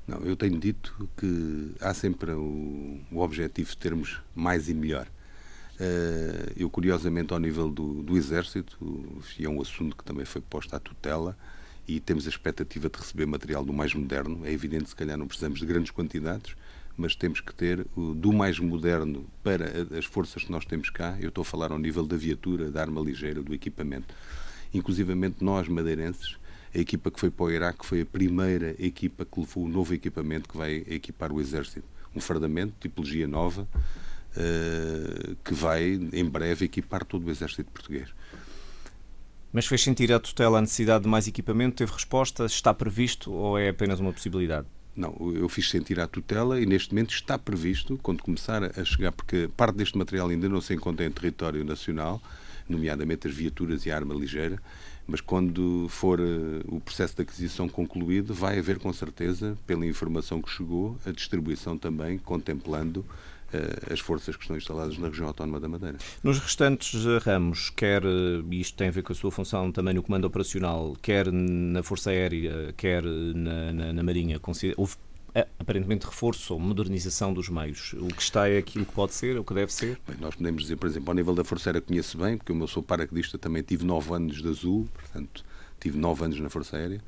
Não, 0.08 0.20
eu 0.20 0.36
tenho 0.36 0.60
dito 0.60 1.10
que 1.16 1.72
há 1.80 1.94
sempre 1.94 2.32
o, 2.32 3.00
o 3.12 3.20
objetivo 3.20 3.70
de 3.70 3.78
termos 3.78 4.20
mais 4.36 4.68
e 4.68 4.74
melhor. 4.74 5.08
Uh, 5.76 6.52
eu, 6.58 6.70
curiosamente, 6.70 7.34
ao 7.34 7.40
nível 7.40 7.70
do, 7.70 8.04
do 8.04 8.18
Exército, 8.18 8.78
e 9.40 9.46
é 9.46 9.50
um 9.50 9.62
assunto 9.62 9.96
que 9.96 10.04
também 10.04 10.26
foi 10.26 10.42
posto 10.42 10.76
à 10.76 10.80
tutela, 10.80 11.38
e 11.88 12.00
temos 12.00 12.26
a 12.26 12.30
expectativa 12.30 12.90
de 12.90 12.98
receber 12.98 13.26
material 13.26 13.64
do 13.64 13.74
mais 13.74 13.94
moderno. 13.94 14.46
É 14.46 14.52
evidente, 14.52 14.90
se 14.90 14.96
calhar, 14.96 15.18
não 15.18 15.28
precisamos 15.28 15.60
de 15.60 15.66
grandes 15.66 15.92
quantidades, 15.92 16.56
mas 16.96 17.16
temos 17.16 17.40
que 17.40 17.54
ter 17.54 17.86
do 17.96 18.32
mais 18.32 18.60
moderno 18.60 19.26
para 19.44 19.66
as 19.98 20.06
forças 20.06 20.44
que 20.44 20.52
nós 20.52 20.66
temos 20.66 20.90
cá. 20.90 21.18
Eu 21.20 21.30
estou 21.30 21.42
a 21.42 21.46
falar 21.46 21.72
ao 21.72 21.80
nível 21.80 22.06
da 22.06 22.16
viatura, 22.16 22.70
da 22.70 22.82
arma 22.82 23.02
ligeira, 23.02 23.42
do 23.42 23.54
equipamento. 23.54 24.14
Inclusivamente 24.74 25.44
nós, 25.44 25.68
madeirenses, 25.68 26.38
a 26.74 26.80
equipa 26.80 27.12
que 27.12 27.20
foi 27.20 27.30
para 27.30 27.46
o 27.46 27.52
Iraque 27.52 27.86
foi 27.86 28.02
a 28.02 28.06
primeira 28.06 28.76
equipa 28.80 29.26
que 29.26 29.40
levou 29.40 29.66
o 29.66 29.68
novo 29.68 29.94
equipamento 29.94 30.50
que 30.50 30.58
vai 30.58 30.84
equipar 30.88 31.32
o 31.32 31.40
Exército. 31.40 31.86
Um 32.16 32.20
fardamento, 32.20 32.74
tipologia 32.80 33.28
nova, 33.28 33.68
uh, 34.36 35.36
que 35.44 35.54
vai 35.54 36.00
em 36.12 36.26
breve 36.26 36.66
equipar 36.66 37.06
todo 37.06 37.28
o 37.28 37.30
Exército 37.30 37.70
português. 37.72 38.10
Mas 39.52 39.68
fez 39.68 39.84
sentir 39.84 40.12
a 40.12 40.20
tutela 40.20 40.58
a 40.58 40.62
necessidade 40.62 41.04
de 41.04 41.10
mais 41.10 41.28
equipamento? 41.28 41.76
Teve 41.76 41.92
resposta? 41.92 42.46
Está 42.46 42.74
previsto 42.74 43.32
ou 43.32 43.58
é 43.58 43.70
apenas 43.70 44.00
uma 44.00 44.12
possibilidade? 44.12 44.68
Não, 44.96 45.16
eu 45.36 45.50
fiz 45.50 45.70
sentir 45.70 46.00
a 46.00 46.08
tutela 46.08 46.62
e 46.62 46.66
neste 46.66 46.94
momento 46.94 47.14
está 47.14 47.38
previsto, 47.38 48.00
quando 48.04 48.22
começar 48.22 48.64
a 48.64 48.86
chegar, 48.86 49.12
porque 49.12 49.50
parte 49.58 49.76
deste 49.76 49.98
material 49.98 50.30
ainda 50.30 50.48
não 50.48 50.62
se 50.62 50.74
encontra 50.74 51.04
em 51.06 51.12
território 51.12 51.64
nacional, 51.64 52.22
nomeadamente 52.70 53.28
as 53.28 53.34
viaturas 53.34 53.86
e 53.86 53.92
a 53.92 53.96
arma 53.96 54.14
ligeira, 54.14 54.62
mas 55.08 55.20
quando 55.20 55.88
for 55.90 56.20
uh, 56.20 56.24
o 56.68 56.80
processo 56.80 57.16
de 57.16 57.24
aquisição 57.24 57.68
concluído, 57.68 58.34
vai 58.34 58.60
haver 58.60 58.78
com 58.78 58.94
certeza, 58.94 59.58
pela 59.66 59.86
informação 59.86 60.42
que 60.42 60.50
chegou, 60.50 60.98
a 61.06 61.12
distribuição 61.12 61.78
também 61.78 62.18
contemplando 62.18 63.04
as 63.92 64.00
forças 64.00 64.36
que 64.36 64.44
estão 64.44 64.58
instaladas 64.58 64.98
na 64.98 65.08
região 65.08 65.28
autónoma 65.28 65.60
da 65.60 65.68
Madeira. 65.68 65.98
Nos 66.24 66.40
restantes 66.40 67.06
eh, 67.06 67.20
ramos, 67.20 67.70
quer, 67.70 68.04
e 68.04 68.60
isto 68.60 68.78
tem 68.78 68.88
a 68.88 68.92
ver 68.92 69.04
com 69.04 69.14
a 69.14 69.16
sua 69.16 69.32
função 69.32 69.72
também 69.72 69.94
no 69.94 70.04
comando 70.04 70.26
operacional, 70.26 70.96
quer 71.02 71.32
na 71.32 71.84
Força 71.84 72.10
Aérea, 72.10 72.74
quer 72.78 73.04
na, 73.04 73.74
na, 73.74 73.94
na 73.94 74.04
Marinha, 74.04 74.40
houve 74.78 74.96
é, 75.36 75.48
aparentemente 75.58 76.06
reforço 76.06 76.54
ou 76.54 76.60
modernização 76.60 77.34
dos 77.34 77.50
meios. 77.50 77.94
O 77.94 78.08
que 78.08 78.22
está 78.22 78.48
é 78.48 78.60
aquilo 78.60 78.86
que 78.86 78.94
pode 78.94 79.16
ser, 79.16 79.38
o 79.40 79.44
que 79.44 79.54
deve 79.54 79.74
ser? 79.74 80.00
Bem, 80.08 80.18
nós 80.20 80.36
podemos 80.36 80.62
dizer, 80.62 80.76
por 80.76 80.88
exemplo, 80.88 81.10
ao 81.10 81.16
nível 81.16 81.34
da 81.34 81.44
Força 81.44 81.70
Aérea 81.70 81.82
conheço 81.82 82.18
bem, 82.20 82.38
porque 82.38 82.52
eu 82.52 82.68
sou 82.68 82.84
paraquedista 82.84 83.38
também 83.38 83.64
tive 83.64 83.84
nove 83.84 84.14
anos 84.14 84.42
de 84.42 84.48
azul, 84.48 84.88
portanto 84.94 85.44
tive 85.80 85.98
nove 85.98 86.24
anos 86.24 86.40
na 86.40 86.50
Força 86.50 86.78
Aérea. 86.78 87.02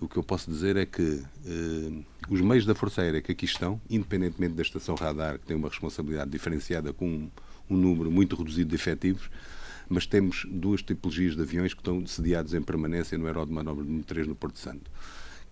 O 0.00 0.08
que 0.08 0.16
eu 0.16 0.22
posso 0.22 0.50
dizer 0.50 0.76
é 0.76 0.84
que 0.84 1.22
eh, 1.46 2.02
os 2.28 2.40
meios 2.40 2.66
da 2.66 2.74
Força 2.74 3.00
Aérea 3.00 3.22
que 3.22 3.32
aqui 3.32 3.46
estão, 3.46 3.80
independentemente 3.88 4.54
da 4.54 4.62
estação 4.62 4.94
radar, 4.94 5.38
que 5.38 5.46
tem 5.46 5.56
uma 5.56 5.68
responsabilidade 5.68 6.30
diferenciada 6.30 6.92
com 6.92 7.08
um, 7.08 7.30
um 7.70 7.76
número 7.76 8.10
muito 8.10 8.36
reduzido 8.36 8.68
de 8.68 8.76
efetivos, 8.76 9.30
mas 9.88 10.06
temos 10.06 10.46
duas 10.50 10.82
tipologias 10.82 11.34
de 11.34 11.42
aviões 11.42 11.72
que 11.72 11.80
estão 11.80 12.06
sediados 12.06 12.52
em 12.52 12.60
permanência 12.60 13.16
no 13.16 13.26
Aeródromo 13.26 13.58
de 13.58 13.64
Manobra 13.64 13.84
número 13.84 14.04
3 14.04 14.26
no 14.26 14.34
Porto 14.34 14.58
Santo 14.58 14.90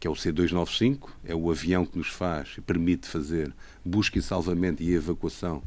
que 0.05 0.07
é 0.07 0.11
o 0.11 0.15
C-295, 0.15 1.09
é 1.25 1.35
o 1.35 1.51
avião 1.51 1.87
que 1.87 1.97
nos 1.97 2.09
faz 2.09 2.57
e 2.59 2.61
permite 2.61 3.09
fazer 3.09 3.55
busca 3.83 4.19
e 4.19 4.23
salvamento 4.23 4.83
e 4.83 4.93
evacuação 4.93 5.63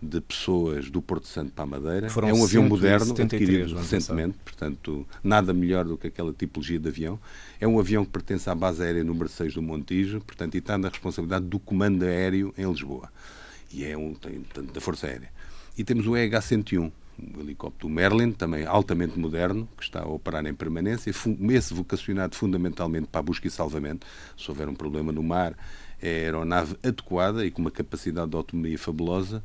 de 0.00 0.20
pessoas 0.20 0.90
do 0.90 1.00
Porto 1.00 1.26
Santo 1.26 1.52
para 1.52 1.64
a 1.64 1.66
Madeira. 1.66 2.10
Foram 2.10 2.28
é 2.28 2.34
um 2.34 2.44
avião 2.44 2.62
moderno, 2.62 3.12
adquirido 3.12 3.76
recentemente, 3.76 4.36
portanto, 4.44 5.06
nada 5.22 5.52
melhor 5.52 5.84
do 5.84 5.96
que 5.96 6.08
aquela 6.08 6.32
tipologia 6.32 6.78
de 6.78 6.88
avião. 6.88 7.18
É 7.60 7.66
um 7.66 7.78
avião 7.78 8.04
que 8.04 8.10
pertence 8.10 8.48
à 8.50 8.54
base 8.54 8.82
aérea 8.82 9.02
número 9.02 9.28
6 9.28 9.54
do 9.54 9.62
Montijo, 9.62 10.20
portanto, 10.20 10.54
e 10.54 10.58
está 10.58 10.76
na 10.76 10.88
responsabilidade 10.88 11.46
do 11.46 11.58
comando 11.58 12.02
aéreo 12.02 12.52
em 12.58 12.68
Lisboa. 12.68 13.10
E 13.72 13.84
é 13.84 13.96
um, 13.96 14.14
tem, 14.14 14.40
portanto, 14.40 14.72
da 14.72 14.80
Força 14.80 15.06
Aérea. 15.06 15.30
E 15.76 15.84
temos 15.84 16.06
o 16.06 16.16
EH-101, 16.16 16.90
o 17.36 17.40
helicóptero 17.40 17.88
Merlin, 17.88 18.32
também 18.32 18.64
altamente 18.64 19.18
moderno, 19.18 19.68
que 19.76 19.82
está 19.82 20.02
a 20.02 20.08
operar 20.08 20.46
em 20.46 20.54
permanência, 20.54 21.10
esse 21.10 21.74
vocacionado 21.74 22.36
fundamentalmente 22.36 23.08
para 23.08 23.20
a 23.20 23.22
busca 23.22 23.46
e 23.46 23.50
salvamento. 23.50 24.06
Se 24.36 24.48
houver 24.50 24.68
um 24.68 24.74
problema 24.74 25.12
no 25.12 25.22
mar, 25.22 25.56
é 26.00 26.08
a 26.08 26.24
aeronave 26.24 26.76
adequada 26.82 27.44
e 27.44 27.50
com 27.50 27.62
uma 27.62 27.70
capacidade 27.70 28.30
de 28.30 28.36
autonomia 28.36 28.78
fabulosa 28.78 29.42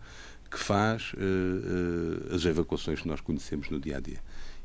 que 0.52 0.60
faz 0.60 1.14
uh, 1.14 1.18
uh, 1.18 2.36
as 2.36 2.44
evacuações 2.44 3.02
que 3.02 3.08
nós 3.08 3.22
conhecemos 3.22 3.70
no 3.70 3.80
dia 3.80 3.98
a 3.98 4.00
dia. 4.02 4.20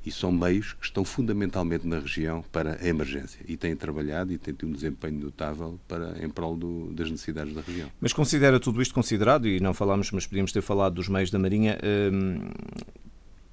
E 0.04 0.10
são 0.10 0.30
meios 0.30 0.72
que 0.72 0.84
estão 0.84 1.04
fundamentalmente 1.04 1.86
na 1.86 1.98
região 1.98 2.44
para 2.52 2.78
a 2.80 2.86
emergência 2.86 3.40
e 3.46 3.56
têm 3.56 3.74
trabalhado 3.74 4.32
e 4.32 4.38
têm 4.38 4.54
tido 4.54 4.68
um 4.68 4.72
desempenho 4.72 5.18
notável 5.18 5.80
para, 5.88 6.16
em 6.24 6.28
prol 6.28 6.56
do, 6.56 6.92
das 6.92 7.10
necessidades 7.10 7.54
da 7.54 7.60
região. 7.60 7.90
Mas 8.00 8.12
considera 8.12 8.60
tudo 8.60 8.82
isto 8.82 8.94
considerado, 8.94 9.48
e 9.48 9.58
não 9.58 9.74
falámos, 9.74 10.10
mas 10.12 10.26
podíamos 10.26 10.52
ter 10.52 10.62
falado 10.62 10.94
dos 10.94 11.08
meios 11.08 11.30
da 11.30 11.38
Marinha, 11.38 11.78
hum, 12.12 12.50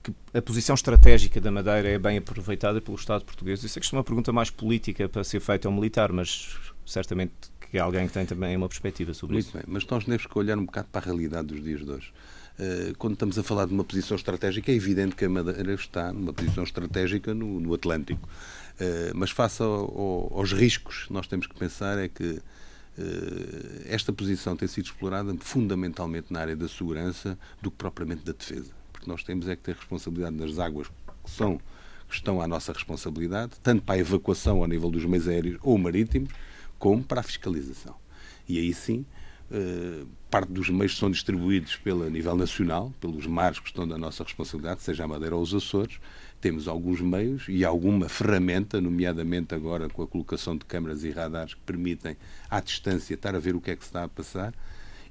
que 0.03 0.13
a 0.33 0.41
posição 0.41 0.75
estratégica 0.75 1.39
da 1.39 1.51
Madeira 1.51 1.87
é 1.87 1.97
bem 1.97 2.17
aproveitada 2.17 2.81
pelo 2.81 2.97
Estado 2.97 3.23
português? 3.23 3.63
Isso 3.63 3.79
é 3.79 3.81
que 3.81 3.95
é 3.95 3.97
uma 3.97 4.03
pergunta 4.03 4.31
mais 4.31 4.49
política 4.49 5.07
para 5.07 5.23
ser 5.23 5.39
feita 5.39 5.67
ao 5.67 5.73
militar, 5.73 6.11
mas 6.11 6.55
certamente 6.85 7.33
que 7.73 7.79
é 7.79 7.81
alguém 7.81 8.05
que 8.05 8.13
tem 8.13 8.23
também 8.23 8.55
uma 8.55 8.69
perspectiva 8.69 9.15
sobre 9.15 9.33
Muito 9.33 9.47
isso. 9.47 9.57
Bem, 9.57 9.63
mas 9.67 9.83
nós 9.87 10.05
temos 10.05 10.27
que 10.27 10.37
olhar 10.37 10.55
um 10.59 10.65
bocado 10.65 10.89
para 10.91 11.01
a 11.01 11.05
realidade 11.05 11.47
dos 11.47 11.63
dias 11.63 11.83
de 11.83 11.89
hoje. 11.89 12.13
Uh, 12.59 12.95
quando 12.99 13.13
estamos 13.13 13.39
a 13.39 13.41
falar 13.41 13.65
de 13.65 13.73
uma 13.73 13.83
posição 13.83 14.15
estratégica, 14.15 14.71
é 14.71 14.75
evidente 14.75 15.15
que 15.15 15.25
a 15.25 15.29
Madeira 15.29 15.73
está 15.73 16.13
numa 16.13 16.31
posição 16.31 16.63
estratégica 16.63 17.33
no, 17.33 17.59
no 17.59 17.73
Atlântico. 17.73 18.29
Uh, 18.79 19.15
mas 19.15 19.31
face 19.31 19.63
ao, 19.63 19.69
ao, 19.69 20.37
aos 20.37 20.53
riscos, 20.53 21.07
nós 21.09 21.25
temos 21.25 21.47
que 21.47 21.55
pensar 21.55 21.97
é 21.97 22.07
que 22.07 22.33
uh, 22.33 22.41
esta 23.85 24.13
posição 24.13 24.55
tem 24.55 24.67
sido 24.67 24.85
explorada 24.85 25.35
fundamentalmente 25.39 26.31
na 26.31 26.41
área 26.41 26.55
da 26.55 26.67
segurança 26.67 27.35
do 27.59 27.71
que 27.71 27.77
propriamente 27.77 28.23
da 28.23 28.33
defesa 28.33 28.71
que 29.03 29.09
nós 29.09 29.23
temos 29.23 29.47
é 29.47 29.55
que 29.55 29.61
ter 29.61 29.75
responsabilidade 29.75 30.35
nas 30.35 30.57
águas 30.57 30.87
que 31.23 31.31
são 31.31 31.59
que 32.07 32.15
estão 32.15 32.41
à 32.41 32.47
nossa 32.47 32.71
responsabilidade, 32.71 33.53
tanto 33.63 33.81
para 33.81 33.95
a 33.95 33.97
evacuação 33.97 34.59
ao 34.59 34.67
nível 34.67 34.91
dos 34.91 35.03
meios 35.03 35.27
aéreos 35.27 35.57
ou 35.63 35.75
marítimos, 35.77 36.29
como 36.79 37.03
para 37.03 37.21
a 37.21 37.23
fiscalização. 37.23 37.95
E 38.47 38.59
aí 38.59 38.73
sim, 38.73 39.05
eh, 39.51 40.03
parte 40.29 40.51
dos 40.51 40.69
meios 40.69 40.97
são 40.97 41.11
distribuídos 41.11 41.75
pelo 41.75 42.09
nível 42.09 42.35
nacional, 42.35 42.91
pelos 42.99 43.27
mares 43.27 43.59
que 43.59 43.67
estão 43.67 43.87
da 43.87 43.97
nossa 43.97 44.23
responsabilidade, 44.23 44.81
seja 44.81 45.03
a 45.03 45.07
Madeira 45.07 45.35
ou 45.35 45.41
os 45.41 45.53
Açores. 45.53 45.99
Temos 46.41 46.67
alguns 46.67 46.99
meios 46.99 47.45
e 47.47 47.63
alguma 47.63 48.09
ferramenta, 48.09 48.81
nomeadamente 48.81 49.53
agora 49.55 49.87
com 49.89 50.01
a 50.01 50.07
colocação 50.07 50.57
de 50.57 50.65
câmaras 50.65 51.03
e 51.03 51.11
radares 51.11 51.53
que 51.53 51.61
permitem, 51.61 52.17
à 52.49 52.59
distância, 52.59 53.13
estar 53.13 53.35
a 53.35 53.39
ver 53.39 53.55
o 53.55 53.61
que 53.61 53.71
é 53.71 53.75
que 53.75 53.83
está 53.83 54.03
a 54.03 54.09
passar. 54.09 54.53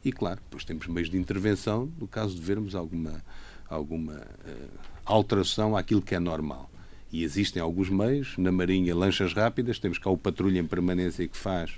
E, 0.05 0.13
claro, 0.13 0.41
depois 0.43 0.65
temos 0.65 0.87
meios 0.89 1.09
de 1.09 1.17
intervenção, 1.17 1.91
no 1.99 2.09
caso 2.09 2.35
de 2.35 2.43
vermos 2.43 2.75
alguma 2.75 3.23
alguma 3.69 4.15
uh, 4.15 4.79
alteração 5.05 5.77
àquilo 5.77 6.03
que 6.03 6.15
é 6.15 6.21
normal. 6.21 6.71
E 7.13 7.23
existem 7.23 7.61
alguns 7.61 7.91
meios, 7.91 8.39
na 8.39 8.51
Marinha, 8.51 8.95
lanchas 8.95 9.35
rápidas, 9.35 9.79
temos 9.79 9.99
cá 9.99 10.09
o 10.09 10.17
patrulha 10.17 10.59
em 10.59 10.67
permanência 10.67 11.29
que 11.29 11.37
faz, 11.37 11.73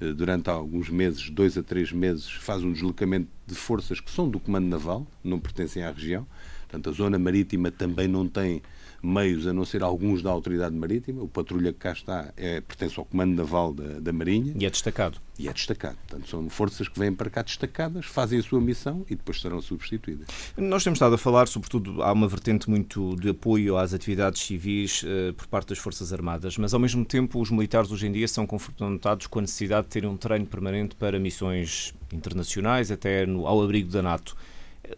uh, 0.00 0.14
durante 0.14 0.48
alguns 0.48 0.88
meses, 0.88 1.28
dois 1.28 1.58
a 1.58 1.62
três 1.64 1.90
meses, 1.90 2.30
faz 2.30 2.62
um 2.62 2.72
deslocamento 2.72 3.28
de 3.44 3.56
forças 3.56 3.98
que 3.98 4.10
são 4.10 4.30
do 4.30 4.38
Comando 4.38 4.68
Naval, 4.68 5.04
não 5.24 5.40
pertencem 5.40 5.82
à 5.82 5.90
região. 5.90 6.24
Portanto, 6.60 6.90
a 6.90 6.92
zona 6.92 7.18
marítima 7.18 7.72
também 7.72 8.06
não 8.06 8.28
tem 8.28 8.62
meios, 9.02 9.46
a 9.46 9.52
não 9.52 9.64
ser 9.64 9.82
alguns 9.82 10.22
da 10.22 10.30
Autoridade 10.30 10.74
Marítima. 10.74 11.22
O 11.22 11.28
patrulha 11.28 11.72
que 11.72 11.78
cá 11.78 11.92
está 11.92 12.32
é, 12.36 12.60
pertence 12.60 12.98
ao 12.98 13.04
Comando 13.04 13.34
Naval 13.34 13.72
da, 13.72 14.00
da 14.00 14.12
Marinha. 14.12 14.54
E 14.58 14.66
é 14.66 14.70
destacado. 14.70 15.18
E 15.38 15.48
é 15.48 15.52
destacado. 15.52 15.96
Portanto, 16.06 16.28
são 16.28 16.50
forças 16.50 16.88
que 16.88 16.98
vêm 16.98 17.12
para 17.12 17.30
cá 17.30 17.42
destacadas, 17.42 18.06
fazem 18.06 18.38
a 18.38 18.42
sua 18.42 18.60
missão 18.60 19.04
e 19.08 19.14
depois 19.14 19.40
serão 19.40 19.60
substituídas. 19.62 20.26
Nós 20.56 20.82
temos 20.82 20.96
estado 20.96 21.14
a 21.14 21.18
falar, 21.18 21.46
sobretudo, 21.46 22.02
há 22.02 22.12
uma 22.12 22.26
vertente 22.26 22.68
muito 22.68 23.14
de 23.16 23.30
apoio 23.30 23.76
às 23.76 23.94
atividades 23.94 24.42
civis 24.42 25.02
uh, 25.04 25.32
por 25.34 25.46
parte 25.46 25.68
das 25.68 25.78
Forças 25.78 26.12
Armadas, 26.12 26.58
mas 26.58 26.74
ao 26.74 26.80
mesmo 26.80 27.04
tempo 27.04 27.40
os 27.40 27.50
militares 27.50 27.92
hoje 27.92 28.06
em 28.06 28.12
dia 28.12 28.26
são 28.26 28.46
confrontados 28.46 29.28
com 29.28 29.38
a 29.38 29.42
necessidade 29.42 29.86
de 29.86 29.92
terem 29.92 30.08
um 30.10 30.16
treino 30.16 30.46
permanente 30.46 30.96
para 30.96 31.18
missões 31.18 31.94
internacionais, 32.12 32.90
até 32.90 33.24
no, 33.24 33.46
ao 33.46 33.62
abrigo 33.62 33.90
da 33.90 34.02
NATO 34.02 34.36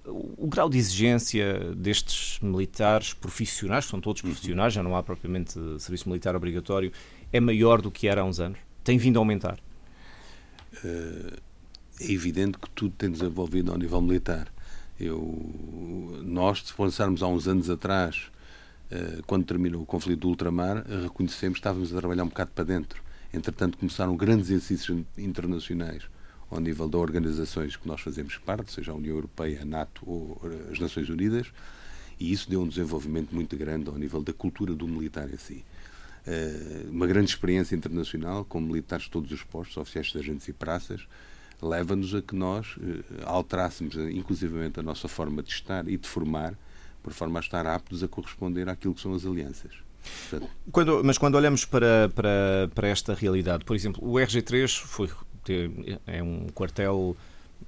o 0.07 0.47
grau 0.47 0.69
de 0.69 0.79
exigência 0.79 1.75
destes 1.75 2.39
militares 2.41 3.13
profissionais, 3.13 3.85
são 3.85 4.01
todos 4.01 4.23
profissionais, 4.23 4.73
já 4.73 4.83
não 4.83 4.97
há 4.97 5.03
propriamente 5.03 5.53
serviço 5.79 6.09
militar 6.09 6.35
obrigatório, 6.37 6.93
é 7.33 7.41
maior 7.41 7.81
do 7.81 7.91
que 7.91 8.09
era 8.09 8.23
há 8.23 8.25
uns 8.25 8.41
anos? 8.41 8.59
Tem 8.85 8.99
vindo 8.99 9.19
a 9.19 9.21
aumentar? 9.21 9.59
é 12.01 12.13
evidente 12.13 12.57
que 12.57 12.71
tudo 12.71 12.95
tem 12.97 13.11
desenvolvido 13.11 13.73
ao 13.73 13.77
nível 13.77 14.01
militar. 14.01 14.49
Eu, 14.99 16.21
nós, 16.23 16.63
se 16.63 16.73
pensarmos 16.73 17.23
há 17.23 17.27
uns 17.27 17.47
anos 17.47 17.69
atrás, 17.69 18.31
quando 19.27 19.45
terminou 19.45 19.83
o 19.83 19.87
conflito 19.87 20.21
do 20.21 20.29
ultramar, 20.29 20.85
reconhecemos 21.03 21.59
que 21.59 21.61
estávamos 21.61 21.93
a 21.93 21.99
trabalhar 21.99 22.25
um 22.25 22.29
bocado 22.29 22.51
para 22.55 22.65
dentro. 22.65 23.03
Entretanto, 23.33 23.77
começaram 23.79 24.17
grandes 24.17 24.49
exercícios 24.49 25.05
internacionais 25.19 26.05
ao 26.51 26.61
nível 26.61 26.89
das 26.89 27.01
organizações 27.01 27.77
que 27.77 27.87
nós 27.87 28.01
fazemos 28.01 28.37
parte, 28.39 28.73
seja 28.73 28.93
a 28.93 28.95
União 28.95 29.15
Europeia, 29.15 29.63
a 29.63 29.65
NATO 29.65 30.03
ou 30.05 30.41
as 30.71 30.79
Nações 30.79 31.09
Unidas, 31.09 31.47
e 32.19 32.33
isso 32.33 32.51
deu 32.51 32.61
um 32.61 32.69
desenvolvimento 32.69 33.35
muito 33.35 33.57
grande 33.57 33.89
ao 33.89 33.97
nível 33.97 34.23
da 34.23 34.33
cultura 34.33 34.75
do 34.75 34.87
militar 34.87 35.33
em 35.33 35.39
si. 35.39 35.65
Eh, 36.27 36.87
uma 36.91 37.07
grande 37.07 37.31
experiência 37.31 37.75
internacional, 37.75 38.45
com 38.45 38.61
militares 38.61 39.05
de 39.05 39.11
todos 39.11 39.31
os 39.33 39.43
postos, 39.43 39.77
oficiais, 39.77 40.13
sargentos 40.13 40.47
e 40.49 40.53
praças, 40.53 41.07
leva-nos 41.63 42.15
a 42.15 42.21
que 42.21 42.35
nós 42.35 42.77
eh, 42.83 43.23
alterássemos, 43.25 43.97
eh, 43.97 44.11
inclusivamente, 44.11 44.79
a 44.79 44.83
nossa 44.83 45.09
forma 45.09 45.43
de 45.43 45.51
estar 45.51 45.89
e 45.89 45.97
de 45.97 46.07
formar, 46.07 46.55
por 47.03 47.13
forma 47.13 47.39
a 47.39 47.43
estar 47.43 47.67
aptos 47.67 48.03
a 48.03 48.09
corresponder 48.09 48.69
àquilo 48.69 48.95
que 48.95 49.01
são 49.01 49.15
as 49.15 49.25
alianças. 49.25 49.73
Quando, 50.71 51.03
mas 51.05 51.19
quando 51.19 51.35
olhamos 51.35 51.65
para, 51.65 52.11
para, 52.15 52.71
para 52.75 52.89
esta 52.89 53.15
realidade, 53.15 53.65
por 53.65 53.77
exemplo, 53.77 54.07
o 54.07 54.15
RG3 54.15 54.79
foi 54.79 55.11
é 56.07 56.23
um 56.23 56.47
quartel 56.55 57.17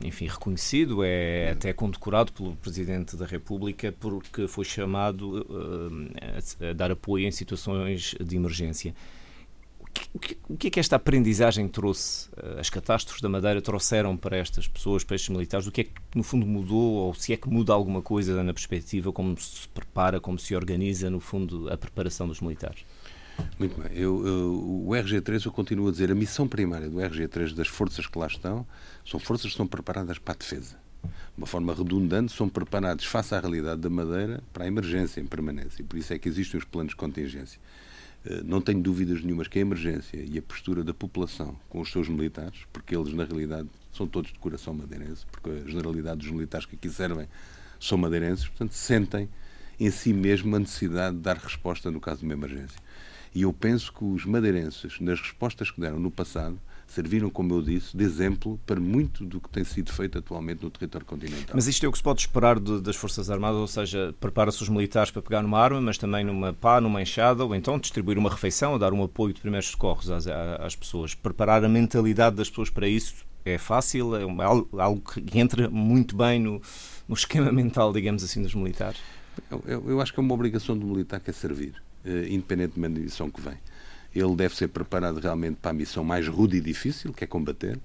enfim, 0.00 0.26
reconhecido, 0.26 1.02
é 1.04 1.50
até 1.50 1.72
condecorado 1.72 2.32
pelo 2.32 2.56
Presidente 2.56 3.16
da 3.16 3.26
República 3.26 3.92
porque 4.00 4.48
foi 4.48 4.64
chamado 4.64 5.42
uh, 5.42 6.70
a 6.70 6.72
dar 6.72 6.90
apoio 6.90 7.26
em 7.26 7.30
situações 7.30 8.14
de 8.20 8.36
emergência. 8.36 8.94
O 10.14 10.18
que, 10.18 10.38
o 10.48 10.56
que 10.56 10.66
é 10.68 10.70
que 10.70 10.80
esta 10.80 10.96
aprendizagem 10.96 11.68
trouxe? 11.68 12.28
Uh, 12.30 12.58
as 12.58 12.70
catástrofes 12.70 13.20
da 13.20 13.28
Madeira 13.28 13.60
trouxeram 13.60 14.16
para 14.16 14.36
estas 14.36 14.66
pessoas, 14.66 15.04
para 15.04 15.16
estes 15.16 15.28
militares? 15.28 15.66
O 15.66 15.72
que 15.72 15.82
é 15.82 15.84
que, 15.84 15.92
no 16.14 16.22
fundo, 16.22 16.46
mudou? 16.46 16.94
Ou 16.94 17.14
se 17.14 17.32
é 17.32 17.36
que 17.36 17.48
muda 17.48 17.72
alguma 17.72 18.00
coisa 18.00 18.42
na 18.42 18.52
perspectiva, 18.52 19.12
como 19.12 19.38
se 19.38 19.68
prepara, 19.68 20.20
como 20.20 20.38
se 20.38 20.54
organiza, 20.56 21.10
no 21.10 21.20
fundo, 21.20 21.70
a 21.70 21.76
preparação 21.76 22.26
dos 22.26 22.40
militares? 22.40 22.84
Muito 23.58 23.80
bem. 23.80 23.92
Eu, 23.96 24.26
eu, 24.26 24.52
o 24.86 24.90
RG3, 24.90 25.46
eu 25.46 25.52
continuo 25.52 25.88
a 25.88 25.90
dizer, 25.90 26.10
a 26.10 26.14
missão 26.14 26.48
primária 26.48 26.88
do 26.88 26.96
RG3, 26.96 27.54
das 27.54 27.68
forças 27.68 28.06
que 28.06 28.18
lá 28.18 28.26
estão, 28.26 28.66
são 29.04 29.20
forças 29.20 29.50
que 29.50 29.56
são 29.56 29.66
preparadas 29.66 30.18
para 30.18 30.34
a 30.34 30.36
defesa. 30.36 30.76
De 31.02 31.38
uma 31.38 31.46
forma 31.46 31.74
redundante, 31.74 32.32
são 32.32 32.48
preparados 32.48 33.04
face 33.04 33.34
à 33.34 33.40
realidade 33.40 33.80
da 33.80 33.90
Madeira 33.90 34.42
para 34.52 34.64
a 34.64 34.66
emergência 34.66 35.20
em 35.20 35.26
permanência. 35.26 35.82
E 35.82 35.84
por 35.84 35.98
isso 35.98 36.12
é 36.12 36.18
que 36.18 36.28
existem 36.28 36.58
os 36.58 36.64
planos 36.64 36.90
de 36.90 36.96
contingência. 36.96 37.60
Eh, 38.24 38.42
não 38.44 38.60
tenho 38.60 38.80
dúvidas 38.80 39.22
nenhumas 39.22 39.48
que 39.48 39.58
a 39.58 39.62
emergência 39.62 40.16
e 40.16 40.38
a 40.38 40.42
postura 40.42 40.84
da 40.84 40.94
população 40.94 41.56
com 41.68 41.80
os 41.80 41.90
seus 41.90 42.08
militares, 42.08 42.60
porque 42.72 42.96
eles, 42.96 43.12
na 43.12 43.24
realidade, 43.24 43.68
são 43.92 44.06
todos 44.06 44.32
de 44.32 44.38
coração 44.38 44.74
madeirense, 44.74 45.26
porque 45.30 45.50
a 45.50 45.68
generalidade 45.68 46.20
dos 46.20 46.30
militares 46.30 46.66
que 46.66 46.76
aqui 46.76 46.88
servem 46.88 47.26
são 47.80 47.98
madeirenses, 47.98 48.46
portanto, 48.46 48.72
sentem 48.72 49.28
em 49.78 49.90
si 49.90 50.12
mesmo 50.12 50.54
a 50.54 50.58
necessidade 50.58 51.16
de 51.16 51.22
dar 51.22 51.36
resposta 51.36 51.90
no 51.90 52.00
caso 52.00 52.20
de 52.20 52.24
uma 52.24 52.34
emergência. 52.34 52.80
E 53.34 53.42
eu 53.42 53.52
penso 53.52 53.92
que 53.92 54.04
os 54.04 54.26
madeirenses, 54.26 55.00
nas 55.00 55.20
respostas 55.20 55.70
que 55.70 55.80
deram 55.80 55.98
no 55.98 56.10
passado, 56.10 56.58
serviram, 56.92 57.30
como 57.30 57.54
eu 57.54 57.62
disse, 57.62 57.96
de 57.96 58.04
exemplo 58.04 58.60
para 58.66 58.78
muito 58.78 59.24
do 59.24 59.40
que 59.40 59.48
tem 59.48 59.64
sido 59.64 59.90
feito 59.90 60.18
atualmente 60.18 60.62
no 60.62 60.70
território 60.70 61.06
continental. 61.06 61.54
Mas 61.54 61.66
isto 61.66 61.86
é 61.86 61.88
o 61.88 61.92
que 61.92 61.96
se 61.96 62.04
pode 62.04 62.20
esperar 62.20 62.60
de, 62.60 62.80
das 62.82 62.96
Forças 62.96 63.30
Armadas, 63.30 63.58
ou 63.58 63.66
seja, 63.66 64.14
prepara-se 64.20 64.62
os 64.62 64.68
militares 64.68 65.10
para 65.10 65.22
pegar 65.22 65.42
numa 65.42 65.58
arma, 65.58 65.80
mas 65.80 65.96
também 65.96 66.22
numa 66.24 66.52
pá, 66.52 66.80
numa 66.80 67.00
enxada, 67.00 67.44
ou 67.44 67.54
então 67.54 67.78
distribuir 67.78 68.18
uma 68.18 68.28
refeição, 68.28 68.72
ou 68.72 68.78
dar 68.78 68.92
um 68.92 69.02
apoio 69.02 69.32
de 69.32 69.40
primeiros 69.40 69.68
socorros 69.68 70.10
às, 70.10 70.26
às 70.26 70.76
pessoas. 70.76 71.14
Preparar 71.14 71.64
a 71.64 71.68
mentalidade 71.68 72.36
das 72.36 72.50
pessoas 72.50 72.68
para 72.68 72.86
isso 72.86 73.24
é 73.44 73.56
fácil, 73.56 74.14
é 74.14 74.24
algo 74.78 75.00
que 75.00 75.38
entra 75.38 75.70
muito 75.70 76.14
bem 76.14 76.38
no, 76.38 76.60
no 77.08 77.14
esquema 77.14 77.50
mental, 77.52 77.92
digamos 77.92 78.22
assim, 78.22 78.42
dos 78.42 78.54
militares. 78.54 79.00
Eu, 79.50 79.62
eu, 79.66 79.90
eu 79.90 80.00
acho 80.00 80.12
que 80.12 80.20
é 80.20 80.22
uma 80.22 80.34
obrigação 80.34 80.76
do 80.76 80.86
militar 80.86 81.20
que 81.20 81.30
é 81.30 81.32
servir. 81.32 81.74
Eh, 82.04 82.26
independentemente 82.30 82.94
da 82.94 83.00
missão 83.00 83.30
que 83.30 83.40
vem. 83.40 83.56
Ele 84.14 84.34
deve 84.34 84.56
ser 84.56 84.68
preparado 84.68 85.20
realmente 85.20 85.56
para 85.56 85.70
a 85.70 85.74
missão 85.74 86.02
mais 86.02 86.26
rude 86.26 86.56
e 86.56 86.60
difícil, 86.60 87.12
que 87.12 87.22
é 87.22 87.26
combater, 87.26 87.78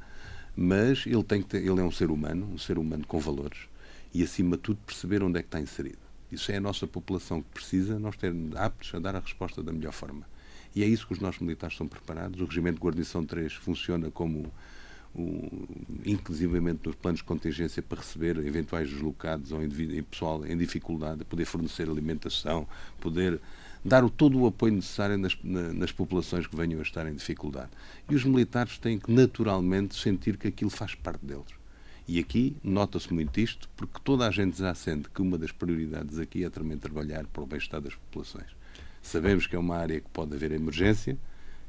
mas 0.56 1.06
ele, 1.06 1.24
tem 1.24 1.42
que 1.42 1.50
ter, 1.50 1.58
ele 1.60 1.80
é 1.80 1.84
um 1.84 1.92
ser 1.92 2.10
humano, 2.10 2.50
um 2.52 2.58
ser 2.58 2.80
humano 2.80 3.06
com 3.06 3.20
valores, 3.20 3.60
e 4.14 4.24
acima 4.24 4.58
de 4.58 4.64
tudo 4.64 4.80
perceber 4.86 5.22
onde 5.22 5.38
é 5.38 5.42
que 5.42 5.48
está 5.48 5.60
inserido. 5.62 6.00
Isso 6.32 6.52
é 6.52 6.58
a 6.58 6.60
nossa 6.60 6.88
população 6.88 7.42
que 7.42 7.50
precisa, 7.54 8.00
nós 8.00 8.18
termos 8.18 8.56
aptos 8.56 8.94
a 8.94 9.00
dar 9.00 9.16
a 9.16 9.20
resposta 9.20 9.62
da 9.62 9.72
melhor 9.72 9.94
forma. 9.94 10.28
E 10.76 10.84
é 10.84 10.88
isso 10.88 11.08
que 11.08 11.14
os 11.14 11.20
nossos 11.20 11.40
militares 11.40 11.76
estão 11.76 11.88
preparados. 11.88 12.42
O 12.42 12.46
Regimento 12.46 12.78
de 12.78 12.84
Guarnição 12.84 13.26
3 13.26 13.54
funciona 13.54 14.12
como 14.12 14.52
inclusivamente 16.06 16.82
nos 16.86 16.96
planos 16.96 17.20
de 17.20 17.24
contingência 17.24 17.82
para 17.82 18.00
receber 18.00 18.38
eventuais 18.38 18.90
deslocados 18.90 19.52
ou 19.52 19.60
pessoal 20.12 20.46
em 20.46 20.56
dificuldade, 20.58 21.24
poder 21.26 21.46
fornecer 21.46 21.90
alimentação, 21.90 22.68
poder 23.00 23.40
dar 23.88 24.04
o, 24.04 24.10
todo 24.10 24.38
o 24.38 24.46
apoio 24.46 24.74
necessário 24.74 25.18
nas, 25.18 25.38
nas 25.44 25.94
populações 25.94 26.46
que 26.46 26.56
venham 26.56 26.80
a 26.80 26.84
estar 26.84 27.08
em 27.08 27.16
dificuldade. 27.16 27.70
E 28.10 28.16
os 28.16 28.26
militares 28.26 28.78
têm 28.78 29.00
que 29.00 29.10
naturalmente 29.10 29.96
sentir 29.96 30.36
que 30.36 30.50
aquilo 30.50 30.70
faz 30.70 30.94
parte 30.94 31.26
deles. 31.26 31.56
E 32.06 32.20
aqui 32.20 32.56
nota-se 32.62 33.14
muito 33.14 33.40
isto, 33.40 33.70
porque 33.78 34.00
toda 34.04 34.28
a 34.28 34.32
gente 34.32 34.58
já 34.58 34.76
sente 34.76 35.10
que 35.10 35.22
uma 35.22 35.38
das 35.38 35.52
prioridades 35.52 36.20
aqui 36.20 36.44
é 36.44 36.50
também 36.50 36.78
trabalhar 36.78 37.26
para 37.28 37.44
o 37.44 37.46
bem-estar 37.46 37.80
das 37.80 37.96
populações. 37.96 38.48
Sabemos 39.02 39.48
que 39.48 39.56
é 39.56 39.60
uma 39.60 39.78
área 39.78 40.02
que 40.02 40.10
pode 40.10 40.36
haver 40.36 40.52
emergência, 40.52 41.18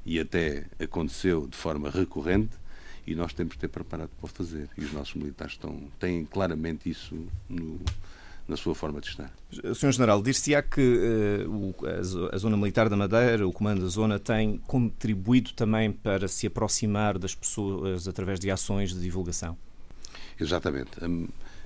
e 0.04 0.18
até 0.18 0.66
aconteceu 0.80 1.46
de 1.46 1.56
forma 1.56 1.88
recorrente, 1.88 2.56
e 3.06 3.14
nós 3.14 3.32
temos 3.32 3.54
de 3.54 3.60
ter 3.60 3.68
preparado 3.68 4.10
para 4.20 4.28
fazer. 4.28 4.68
E 4.76 4.84
os 4.84 4.92
nossos 4.92 5.14
militares 5.14 5.52
estão, 5.54 5.80
têm 6.00 6.24
claramente 6.24 6.90
isso 6.90 7.16
no, 7.48 7.80
na 8.48 8.56
sua 8.56 8.74
forma 8.74 9.00
de 9.00 9.08
estar. 9.08 9.30
Sr. 9.74 9.92
General, 9.92 10.22
dir-se-á 10.22 10.62
que 10.62 11.44
uh, 11.46 12.30
a 12.32 12.38
Zona 12.38 12.56
Militar 12.56 12.88
da 12.88 12.96
Madeira, 12.96 13.46
o 13.46 13.52
Comando 13.52 13.82
da 13.82 13.88
Zona, 13.88 14.18
tem 14.18 14.56
contribuído 14.66 15.52
também 15.52 15.92
para 15.92 16.26
se 16.26 16.46
aproximar 16.46 17.18
das 17.18 17.34
pessoas 17.34 18.08
através 18.08 18.40
de 18.40 18.50
ações 18.50 18.94
de 18.94 19.00
divulgação? 19.00 19.56
Exatamente. 20.40 20.90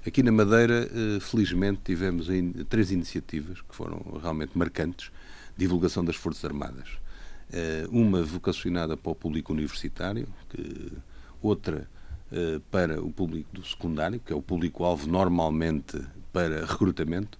Aqui 0.05 0.23
na 0.25 0.33
Madeira, 0.33 0.88
uh, 0.90 1.21
felizmente, 1.21 1.81
tivemos 1.85 2.27
três 2.68 2.90
iniciativas 2.90 3.61
que 3.61 3.75
foram 3.75 4.03
realmente 4.21 4.59
marcantes. 4.59 5.12
Divulgação 5.57 6.05
das 6.05 6.16
Forças 6.16 6.45
Armadas. 6.45 6.88
Uh, 7.53 7.97
uma 7.97 8.23
vocacionada 8.25 8.97
para 8.97 9.12
o 9.12 9.14
público 9.14 9.53
universitário, 9.53 10.27
que 10.49 10.92
outra 11.40 11.88
para 12.71 13.03
o 13.03 13.11
público 13.11 13.49
do 13.53 13.64
secundário, 13.64 14.21
que 14.21 14.33
é 14.33 14.37
o 14.37 14.42
público-alvo 14.42 15.07
normalmente 15.07 16.01
para 16.33 16.64
recrutamento, 16.64 17.38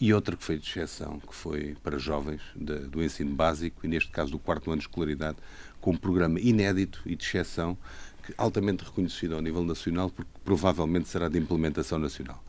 e 0.00 0.14
outra 0.14 0.36
que 0.36 0.44
foi 0.44 0.58
de 0.58 0.68
exceção, 0.68 1.18
que 1.18 1.34
foi 1.34 1.76
para 1.82 1.98
jovens 1.98 2.40
de, 2.54 2.78
do 2.80 3.02
ensino 3.02 3.34
básico, 3.34 3.84
e 3.84 3.88
neste 3.88 4.10
caso 4.10 4.30
do 4.30 4.38
quarto 4.38 4.70
ano 4.70 4.78
de 4.78 4.86
escolaridade, 4.86 5.38
com 5.80 5.90
um 5.90 5.96
programa 5.96 6.38
inédito 6.38 7.02
e 7.04 7.16
de 7.16 7.24
exceção, 7.24 7.76
que, 8.24 8.32
altamente 8.38 8.84
reconhecido 8.84 9.34
ao 9.34 9.42
nível 9.42 9.64
nacional, 9.64 10.08
porque 10.08 10.30
provavelmente 10.44 11.08
será 11.08 11.28
de 11.28 11.38
implementação 11.38 11.98
nacional, 11.98 12.42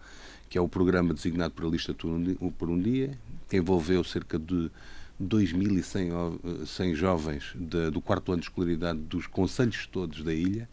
que 0.47 0.59
é 0.59 0.61
o 0.61 0.69
programa 0.69 1.13
designado 1.13 1.53
por 1.53 1.65
a 1.65 1.69
lista 1.69 1.93
por 1.93 2.69
um 2.69 2.79
dia, 2.79 3.17
que 3.49 3.57
envolveu 3.57 4.03
cerca 4.03 4.37
de 4.37 4.69
2.100 5.21 6.93
jovens 6.93 7.51
de, 7.55 7.89
do 7.89 7.99
quarto 7.99 8.31
ano 8.31 8.41
de 8.41 8.47
escolaridade 8.47 8.99
dos 8.99 9.25
conselhos 9.25 9.87
todos 9.87 10.23
da 10.23 10.33
ilha, 10.33 10.69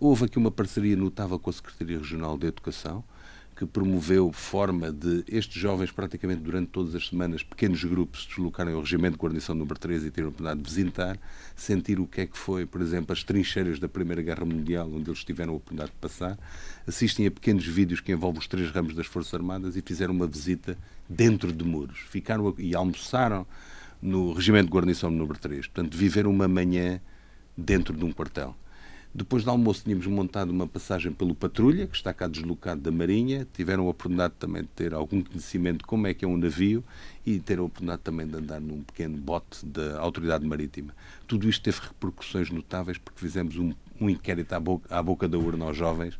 houve 0.00 0.26
aqui 0.26 0.38
uma 0.38 0.50
parceria 0.50 0.96
notável 0.96 1.38
com 1.38 1.50
a 1.50 1.52
Secretaria 1.52 1.98
Regional 1.98 2.36
de 2.36 2.46
Educação, 2.46 3.04
que 3.54 3.64
promoveu 3.64 4.32
forma 4.32 4.90
de 4.90 5.24
estes 5.28 5.60
jovens, 5.60 5.90
praticamente 5.92 6.40
durante 6.40 6.68
todas 6.70 6.94
as 6.94 7.06
semanas, 7.06 7.42
pequenos 7.42 7.84
grupos, 7.84 8.22
se 8.22 8.28
deslocarem 8.28 8.74
ao 8.74 8.80
Regimento 8.80 9.16
de 9.16 9.22
Guarnição 9.22 9.54
número 9.54 9.78
3 9.78 10.04
e 10.04 10.10
terem 10.10 10.26
a 10.26 10.28
oportunidade 10.28 10.60
de 10.60 10.68
visitar, 10.68 11.18
sentir 11.54 12.00
o 12.00 12.06
que 12.06 12.22
é 12.22 12.26
que 12.26 12.36
foi, 12.36 12.66
por 12.66 12.80
exemplo, 12.80 13.12
as 13.12 13.22
trincheiras 13.22 13.78
da 13.78 13.88
Primeira 13.88 14.22
Guerra 14.22 14.44
Mundial, 14.44 14.90
onde 14.92 15.08
eles 15.08 15.22
tiveram 15.22 15.52
a 15.52 15.56
oportunidade 15.56 15.92
de 15.92 15.98
passar, 15.98 16.36
assistem 16.86 17.26
a 17.26 17.30
pequenos 17.30 17.64
vídeos 17.64 18.00
que 18.00 18.10
envolvem 18.10 18.40
os 18.40 18.48
três 18.48 18.70
ramos 18.70 18.94
das 18.94 19.06
Forças 19.06 19.32
Armadas 19.32 19.76
e 19.76 19.82
fizeram 19.82 20.12
uma 20.12 20.26
visita 20.26 20.76
dentro 21.08 21.52
de 21.52 21.64
muros. 21.64 21.98
Ficaram 22.10 22.52
e 22.58 22.74
almoçaram 22.74 23.46
no 24.02 24.32
Regimento 24.32 24.66
de 24.66 24.72
Guarnição 24.72 25.10
número 25.10 25.38
3. 25.38 25.68
Portanto, 25.68 25.96
viveram 25.96 26.30
uma 26.30 26.48
manhã 26.48 27.00
dentro 27.56 27.96
de 27.96 28.04
um 28.04 28.12
quartel. 28.12 28.56
Depois 29.16 29.44
do 29.44 29.50
almoço 29.50 29.84
tínhamos 29.84 30.08
montado 30.08 30.50
uma 30.50 30.66
passagem 30.66 31.12
pelo 31.12 31.36
Patrulha, 31.36 31.86
que 31.86 31.94
está 31.94 32.12
cá 32.12 32.26
deslocado 32.26 32.80
da 32.80 32.90
Marinha. 32.90 33.46
Tiveram 33.52 33.86
a 33.86 33.90
oportunidade 33.90 34.34
também 34.40 34.62
de 34.62 34.68
ter 34.68 34.92
algum 34.92 35.22
conhecimento 35.22 35.78
de 35.78 35.84
como 35.84 36.08
é 36.08 36.12
que 36.12 36.24
é 36.24 36.28
um 36.28 36.36
navio 36.36 36.82
e 37.24 37.38
ter 37.38 37.60
a 37.60 37.62
oportunidade 37.62 38.02
também 38.02 38.26
de 38.26 38.34
andar 38.34 38.60
num 38.60 38.82
pequeno 38.82 39.16
bote 39.16 39.64
da 39.64 40.00
Autoridade 40.00 40.44
Marítima. 40.44 40.92
Tudo 41.28 41.48
isto 41.48 41.62
teve 41.62 41.78
repercussões 41.78 42.50
notáveis 42.50 42.98
porque 42.98 43.20
fizemos 43.20 43.56
um, 43.56 43.72
um 44.00 44.10
inquérito 44.10 44.52
à 44.52 44.58
boca, 44.58 44.92
à 44.92 45.00
boca 45.00 45.28
da 45.28 45.38
urna 45.38 45.66
aos 45.66 45.76
jovens 45.76 46.18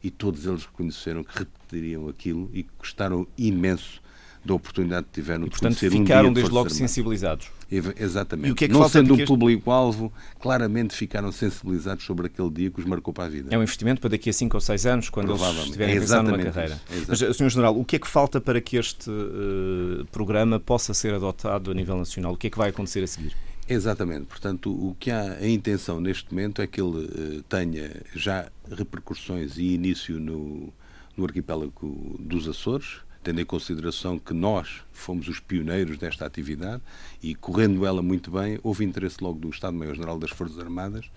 e 0.00 0.08
todos 0.08 0.46
eles 0.46 0.64
reconheceram 0.66 1.24
que 1.24 1.36
repetiriam 1.36 2.08
aquilo 2.08 2.48
e 2.54 2.64
gostaram 2.78 3.26
imenso 3.36 4.00
da 4.46 4.54
oportunidade 4.54 5.06
que 5.06 5.12
tiveram 5.12 5.46
e, 5.46 5.50
portanto, 5.50 5.74
de 5.74 5.80
conhecer 5.80 5.98
ficaram 5.98 6.30
um 6.30 6.32
desde 6.32 6.52
logo 6.52 6.70
sensibilizados. 6.70 7.48
Exatamente. 7.70 8.48
E 8.48 8.52
o 8.52 8.54
que 8.54 8.66
é 8.66 8.68
que 8.68 8.74
Não 8.74 8.88
sendo 8.88 9.12
um 9.14 9.16
este... 9.16 9.26
público-alvo, 9.26 10.12
claramente 10.40 10.94
ficaram 10.94 11.32
sensibilizados 11.32 12.04
sobre 12.04 12.26
aquele 12.26 12.50
dia 12.50 12.70
que 12.70 12.78
os 12.78 12.86
marcou 12.86 13.12
para 13.12 13.24
a 13.24 13.28
vida. 13.28 13.54
É 13.54 13.58
um 13.58 13.62
investimento 13.62 14.00
para 14.00 14.10
daqui 14.10 14.30
a 14.30 14.32
5 14.32 14.56
ou 14.56 14.60
6 14.60 14.86
anos, 14.86 15.10
quando 15.10 15.32
eles 15.32 15.42
estiverem 15.64 15.96
é 15.96 16.00
pensando 16.00 16.30
numa 16.30 16.44
carreira. 16.44 16.80
Mas, 17.08 17.18
Sr. 17.18 17.50
General, 17.50 17.78
o 17.78 17.84
que 17.84 17.96
é 17.96 17.98
que 17.98 18.06
falta 18.08 18.40
para 18.40 18.60
que 18.60 18.76
este 18.76 19.10
uh, 19.10 20.04
programa 20.12 20.60
possa 20.60 20.94
ser 20.94 21.14
adotado 21.14 21.70
a 21.70 21.74
nível 21.74 21.96
nacional? 21.96 22.34
O 22.34 22.36
que 22.36 22.46
é 22.46 22.50
que 22.50 22.58
vai 22.58 22.70
acontecer 22.70 23.02
a 23.02 23.06
seguir? 23.06 23.36
Exatamente. 23.68 24.26
Portanto, 24.26 24.70
o 24.70 24.94
que 24.98 25.10
há 25.10 25.38
a 25.40 25.48
intenção 25.48 26.00
neste 26.00 26.32
momento 26.32 26.62
é 26.62 26.66
que 26.66 26.80
ele 26.80 27.04
uh, 27.04 27.42
tenha 27.48 27.90
já 28.14 28.48
repercussões 28.70 29.58
e 29.58 29.74
início 29.74 30.20
no, 30.20 30.72
no 31.16 31.24
arquipélago 31.24 32.16
dos 32.20 32.46
Açores, 32.46 32.98
tendo 33.26 33.40
em 33.40 33.44
consideração 33.44 34.20
que 34.20 34.32
nós 34.32 34.84
fomos 34.92 35.26
os 35.26 35.40
pioneiros 35.40 35.98
desta 35.98 36.24
atividade 36.24 36.80
e, 37.20 37.34
correndo 37.34 37.84
ela 37.84 38.00
muito 38.00 38.30
bem, 38.30 38.60
houve 38.62 38.84
interesse 38.84 39.16
logo 39.20 39.40
do 39.40 39.50
Estado-Maior-General 39.50 40.16
das 40.16 40.30
Forças 40.30 40.60
Armadas 40.60 41.10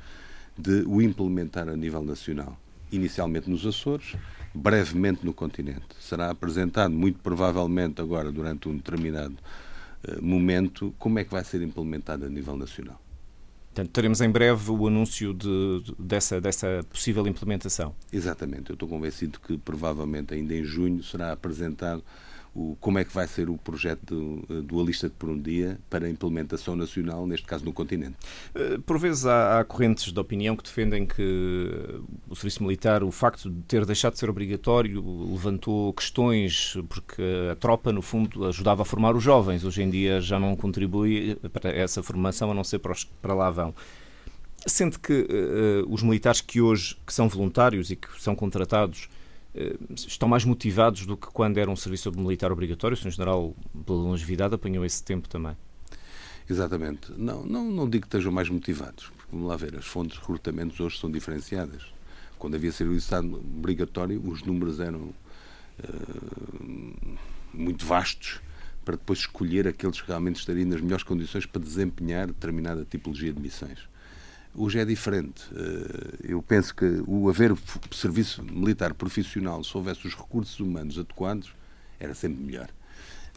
de 0.57 0.81
o 0.87 1.03
implementar 1.03 1.69
a 1.69 1.77
nível 1.77 2.01
nacional. 2.01 2.57
Inicialmente 2.91 3.47
nos 3.47 3.63
Açores, 3.63 4.15
brevemente 4.55 5.23
no 5.23 5.35
continente. 5.35 5.85
Será 5.99 6.31
apresentado, 6.31 6.91
muito 6.91 7.19
provavelmente 7.19 8.01
agora, 8.01 8.31
durante 8.31 8.67
um 8.67 8.75
determinado 8.75 9.37
uh, 10.07 10.19
momento, 10.19 10.91
como 10.97 11.19
é 11.19 11.23
que 11.23 11.29
vai 11.29 11.43
ser 11.43 11.61
implementado 11.61 12.25
a 12.25 12.29
nível 12.29 12.57
nacional. 12.57 12.99
Portanto, 13.79 13.93
teremos 13.93 14.19
em 14.19 14.29
breve 14.29 14.71
o 14.71 14.87
anúncio 14.87 15.33
de, 15.33 15.81
de, 15.83 15.95
dessa, 15.97 16.41
dessa 16.41 16.81
possível 16.89 17.25
implementação. 17.27 17.95
Exatamente. 18.11 18.69
Eu 18.69 18.73
estou 18.73 18.89
convencido 18.89 19.39
que 19.39 19.57
provavelmente 19.57 20.33
ainda 20.33 20.53
em 20.53 20.63
junho 20.65 21.01
será 21.01 21.31
apresentado 21.31 22.03
o, 22.55 22.75
como 22.79 22.99
é 22.99 23.05
que 23.05 23.13
vai 23.13 23.27
ser 23.27 23.49
o 23.49 23.57
projeto 23.57 24.45
eh, 24.49 24.61
dualista 24.61 25.07
de 25.07 25.15
por 25.15 25.29
um 25.29 25.39
dia 25.39 25.79
para 25.89 26.07
a 26.07 26.09
implementação 26.09 26.75
nacional, 26.75 27.25
neste 27.27 27.45
caso 27.45 27.63
no 27.63 27.71
continente. 27.71 28.15
Eh, 28.55 28.79
por 28.85 28.97
vezes 28.97 29.25
há, 29.25 29.59
há, 29.59 29.63
correntes 29.63 30.11
de 30.11 30.19
opinião 30.19 30.55
que 30.55 30.63
defendem 30.63 31.05
que 31.05 32.01
o 32.27 32.35
serviço 32.35 32.63
militar, 32.63 33.03
o 33.03 33.11
facto 33.11 33.49
de 33.49 33.61
ter 33.63 33.85
deixado 33.85 34.13
de 34.13 34.19
ser 34.19 34.29
obrigatório, 34.29 35.03
levantou 35.31 35.93
questões, 35.93 36.75
porque 36.89 37.21
a 37.51 37.55
tropa, 37.55 37.91
no 37.91 38.01
fundo, 38.01 38.45
ajudava 38.47 38.81
a 38.81 38.85
formar 38.85 39.15
os 39.15 39.23
jovens. 39.23 39.63
Hoje 39.63 39.83
em 39.83 39.89
dia 39.89 40.19
já 40.19 40.39
não 40.39 40.55
contribui 40.55 41.35
para 41.53 41.69
essa 41.69 42.01
formação, 42.01 42.51
a 42.51 42.53
não 42.53 42.63
ser 42.63 42.79
para, 42.79 42.91
os, 42.91 43.03
para 43.03 43.33
lá 43.33 43.49
vão. 43.49 43.73
Sente 44.65 44.99
que 44.99 45.13
uh, 45.13 45.93
os 45.93 46.03
militares 46.03 46.41
que 46.41 46.59
hoje 46.59 46.97
que 47.05 47.13
são 47.13 47.29
voluntários 47.29 47.91
e 47.91 47.95
que 47.95 48.07
são 48.21 48.35
contratados 48.35 49.07
eh, 49.07 49.18
estão 49.95 50.29
mais 50.29 50.45
motivados 50.45 51.05
do 51.05 51.17
que 51.17 51.27
quando 51.27 51.57
era 51.57 51.69
um 51.69 51.75
serviço 51.75 52.11
militar 52.11 52.51
obrigatório. 52.51 52.95
O 52.95 52.97
Sr. 52.97 53.11
General, 53.11 53.55
pela 53.85 53.97
longevidade, 53.97 54.55
apanhou 54.55 54.85
esse 54.85 55.03
tempo 55.03 55.27
também. 55.27 55.55
Exatamente. 56.49 57.11
Não, 57.17 57.45
não, 57.45 57.65
não 57.65 57.89
digo 57.89 58.03
que 58.03 58.07
estejam 58.07 58.31
mais 58.31 58.49
motivados, 58.49 59.11
porque 59.15 59.29
vamos 59.31 59.47
lá 59.47 59.55
ver, 59.55 59.75
as 59.75 59.85
fontes 59.85 60.13
de 60.13 60.19
recrutamento 60.19 60.83
hoje 60.83 60.97
são 60.97 61.11
diferenciadas. 61.11 61.83
Quando 62.37 62.55
havia 62.55 62.71
serviço 62.71 63.13
obrigatório, 63.15 64.21
os 64.25 64.41
números 64.43 64.79
eram 64.79 65.13
uh, 65.79 67.17
muito 67.53 67.85
vastos 67.85 68.41
para 68.85 68.95
depois 68.95 69.19
escolher 69.19 69.67
aqueles 69.67 70.01
que 70.01 70.07
realmente 70.07 70.37
estariam 70.37 70.67
nas 70.67 70.81
melhores 70.81 71.03
condições 71.03 71.45
para 71.45 71.61
desempenhar 71.61 72.27
determinada 72.27 72.85
tipologia 72.89 73.31
de 73.31 73.39
missões. 73.39 73.77
Hoje 74.61 74.77
é 74.77 74.83
diferente. 74.83 75.43
Eh, 75.55 76.31
eu 76.33 76.43
penso 76.43 76.75
que 76.75 77.01
o 77.07 77.29
haver 77.29 77.55
serviço 77.91 78.43
militar 78.43 78.93
profissional, 78.93 79.63
se 79.63 79.77
houvesse 79.77 80.05
os 80.05 80.13
recursos 80.13 80.59
humanos 80.59 80.99
adequados, 80.99 81.53
era 81.97 82.13
sempre 82.13 82.43
melhor. 82.43 82.67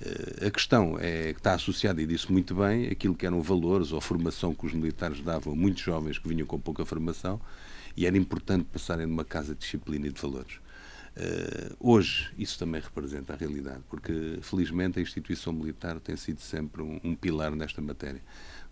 Eh, 0.04 0.48
a 0.48 0.50
questão 0.50 0.98
é 0.98 1.32
que 1.32 1.38
está 1.38 1.54
associada, 1.54 2.02
e 2.02 2.06
disse 2.06 2.32
muito 2.32 2.56
bem, 2.56 2.88
aquilo 2.88 3.14
que 3.14 3.24
eram 3.24 3.40
valores 3.40 3.92
ou 3.92 4.00
formação 4.00 4.52
que 4.52 4.66
os 4.66 4.72
militares 4.72 5.20
davam 5.20 5.52
a 5.52 5.56
muitos 5.56 5.80
jovens 5.80 6.18
que 6.18 6.28
vinham 6.28 6.44
com 6.44 6.58
pouca 6.58 6.84
formação, 6.84 7.40
e 7.96 8.04
era 8.04 8.18
importante 8.18 8.64
passarem 8.64 9.06
numa 9.06 9.24
casa 9.24 9.54
de 9.54 9.60
disciplina 9.60 10.08
e 10.08 10.12
de 10.12 10.20
valores. 10.20 10.56
Uh, 11.14 11.76
hoje 11.78 12.32
isso 12.38 12.58
também 12.58 12.80
representa 12.80 13.34
a 13.34 13.36
realidade, 13.36 13.80
porque 13.88 14.38
felizmente 14.40 14.98
a 14.98 15.02
instituição 15.02 15.52
militar 15.52 16.00
tem 16.00 16.16
sido 16.16 16.40
sempre 16.40 16.80
um, 16.82 16.98
um 17.04 17.14
pilar 17.14 17.54
nesta 17.54 17.82
matéria. 17.82 18.22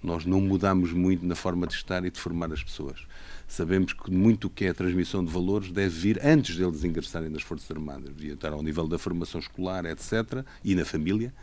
Nós 0.02 0.24
não 0.24 0.40
mudamos 0.40 0.92
muito 0.92 1.26
na 1.26 1.34
forma 1.34 1.66
de 1.66 1.74
estar 1.74 2.04
e 2.04 2.10
de 2.10 2.18
formar 2.18 2.52
as 2.52 2.62
pessoas. 2.62 3.06
Sabemos 3.46 3.92
que 3.92 4.10
muito 4.10 4.46
o 4.46 4.50
que 4.50 4.64
é 4.64 4.70
a 4.70 4.74
transmissão 4.74 5.24
de 5.24 5.30
valores 5.30 5.70
deve 5.70 5.98
vir 5.98 6.20
antes 6.24 6.56
deles 6.56 6.84
ingressarem 6.84 7.28
nas 7.28 7.42
Forças 7.42 7.70
Armadas, 7.70 8.14
devia 8.14 8.34
estar 8.34 8.52
ao 8.52 8.62
nível 8.62 8.86
da 8.86 8.98
formação 8.98 9.40
escolar, 9.40 9.84
etc., 9.84 10.44
e 10.64 10.74
na 10.74 10.84
família, 10.84 11.34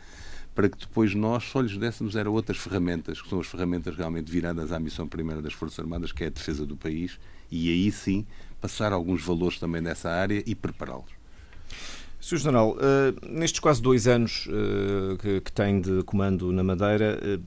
para 0.54 0.68
que 0.68 0.78
depois 0.78 1.14
nós 1.14 1.44
só 1.44 1.60
lhes 1.60 1.76
dessemos 1.76 2.16
era 2.16 2.28
outras 2.28 2.56
ferramentas, 2.56 3.22
que 3.22 3.28
são 3.28 3.38
as 3.38 3.46
ferramentas 3.46 3.96
realmente 3.96 4.32
viradas 4.32 4.72
à 4.72 4.80
missão 4.80 5.06
primeira 5.06 5.40
das 5.40 5.52
Forças 5.52 5.78
Armadas, 5.78 6.10
que 6.10 6.24
é 6.24 6.26
a 6.26 6.30
defesa 6.30 6.66
do 6.66 6.76
país, 6.76 7.18
e 7.50 7.70
aí 7.70 7.92
sim 7.92 8.26
passar 8.60 8.92
alguns 8.92 9.22
valores 9.22 9.58
também 9.58 9.80
nessa 9.80 10.10
área 10.10 10.42
e 10.44 10.54
prepará-los. 10.54 11.18
Sr. 12.20 12.38
General, 12.38 12.72
uh, 12.72 13.28
nestes 13.28 13.60
quase 13.60 13.80
dois 13.80 14.08
anos 14.08 14.46
uh, 14.48 15.16
que, 15.18 15.52
tem 15.52 15.80
de 15.80 16.02
comando 16.02 16.50
na 16.50 16.64
Madeira, 16.64 17.18
uh, 17.22 17.42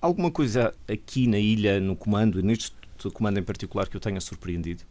alguma 0.00 0.30
coisa 0.30 0.74
aqui 0.88 1.26
na 1.26 1.38
ilha, 1.38 1.80
no 1.80 1.96
comando, 1.96 2.42
neste 2.42 2.72
comando 3.12 3.38
em 3.38 3.42
particular, 3.42 3.88
que 3.88 3.96
eu 3.96 4.00
tenha 4.00 4.20
surpreendido? 4.20 4.82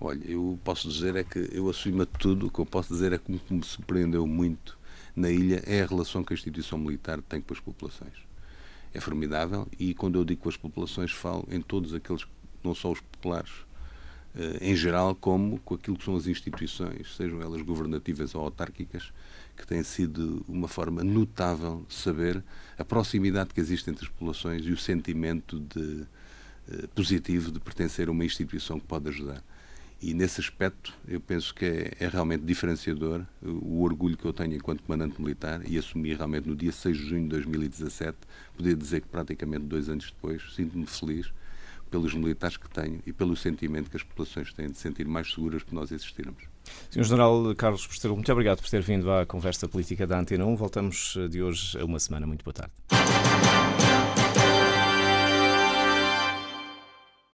Olha, 0.00 0.24
eu 0.24 0.58
posso 0.64 0.88
dizer 0.88 1.16
é 1.16 1.24
que 1.24 1.48
eu, 1.52 1.68
acima 1.68 2.04
de 2.04 2.12
tudo, 2.18 2.46
o 2.46 2.50
que 2.50 2.58
eu 2.58 2.66
posso 2.66 2.92
dizer 2.92 3.12
é 3.12 3.18
que 3.18 3.32
o 3.32 3.38
que 3.38 3.54
me 3.54 3.64
surpreendeu 3.64 4.26
muito 4.26 4.78
na 5.14 5.30
ilha 5.30 5.62
é 5.66 5.82
a 5.82 5.86
relação 5.86 6.22
que 6.22 6.32
a 6.32 6.36
instituição 6.36 6.78
militar 6.78 7.20
tem 7.22 7.40
com 7.40 7.52
as 7.52 7.60
populações. 7.60 8.14
É 8.94 9.00
formidável 9.00 9.66
e 9.78 9.94
quando 9.94 10.18
eu 10.18 10.24
digo 10.24 10.42
com 10.42 10.48
as 10.48 10.56
populações 10.56 11.10
falo 11.10 11.46
em 11.50 11.60
todos 11.60 11.94
aqueles, 11.94 12.26
não 12.62 12.74
só 12.74 12.92
os 12.92 13.00
populares, 13.00 13.50
eh, 14.36 14.58
em 14.60 14.76
geral, 14.76 15.14
como 15.14 15.58
com 15.60 15.74
aquilo 15.74 15.96
que 15.96 16.04
são 16.04 16.16
as 16.16 16.26
instituições, 16.26 17.16
sejam 17.16 17.40
elas 17.42 17.60
governativas 17.62 18.34
ou 18.34 18.42
autárquicas, 18.42 19.12
que 19.58 19.66
tem 19.66 19.82
sido 19.82 20.44
uma 20.48 20.68
forma 20.68 21.02
notável 21.02 21.84
de 21.88 21.94
saber 21.94 22.42
a 22.78 22.84
proximidade 22.84 23.52
que 23.52 23.60
existe 23.60 23.90
entre 23.90 24.04
as 24.04 24.10
populações 24.10 24.64
e 24.64 24.70
o 24.70 24.76
sentimento 24.76 25.58
de, 25.58 26.06
eh, 26.70 26.86
positivo 26.94 27.50
de 27.50 27.58
pertencer 27.58 28.08
a 28.08 28.12
uma 28.12 28.24
instituição 28.24 28.78
que 28.78 28.86
pode 28.86 29.08
ajudar. 29.08 29.42
E 30.00 30.14
nesse 30.14 30.40
aspecto, 30.40 30.94
eu 31.08 31.20
penso 31.20 31.52
que 31.52 31.64
é, 31.64 31.92
é, 31.98 32.08
realmente 32.08 32.44
diferenciador 32.44 33.26
o 33.42 33.82
orgulho 33.82 34.16
que 34.16 34.24
eu 34.24 34.32
tenho 34.32 34.54
enquanto 34.54 34.84
comandante 34.84 35.20
militar 35.20 35.60
e 35.68 35.76
assumi 35.76 36.14
realmente 36.14 36.48
no 36.48 36.54
dia 36.54 36.70
6 36.70 36.96
de 36.96 37.08
junho 37.08 37.22
de 37.24 37.30
2017, 37.30 38.16
poder 38.56 38.76
dizer 38.76 39.00
que 39.00 39.08
praticamente 39.08 39.64
dois 39.64 39.88
anos 39.88 40.06
depois, 40.06 40.54
sinto-me 40.54 40.86
feliz 40.86 41.32
pelos 41.90 42.14
militares 42.14 42.56
que 42.56 42.70
tenho 42.70 43.02
e 43.04 43.12
pelo 43.12 43.34
sentimento 43.36 43.90
que 43.90 43.96
as 43.96 44.04
populações 44.04 44.52
têm 44.52 44.70
de 44.70 44.78
sentir 44.78 45.06
mais 45.08 45.32
seguras 45.32 45.64
por 45.64 45.74
nós 45.74 45.90
existirmos. 45.90 46.44
Sr. 46.90 47.04
General 47.04 47.54
Carlos 47.56 47.86
Postelo, 47.86 48.14
muito 48.14 48.30
obrigado 48.32 48.60
por 48.60 48.68
ter 48.68 48.82
vindo 48.82 49.10
à 49.10 49.26
conversa 49.26 49.68
política 49.68 50.06
da 50.06 50.18
Antena 50.18 50.44
1. 50.44 50.56
Voltamos 50.56 51.16
de 51.30 51.42
hoje 51.42 51.78
a 51.78 51.84
uma 51.84 51.98
semana. 51.98 52.26
Muito 52.26 52.44
boa 52.44 52.54
tarde. 52.54 53.27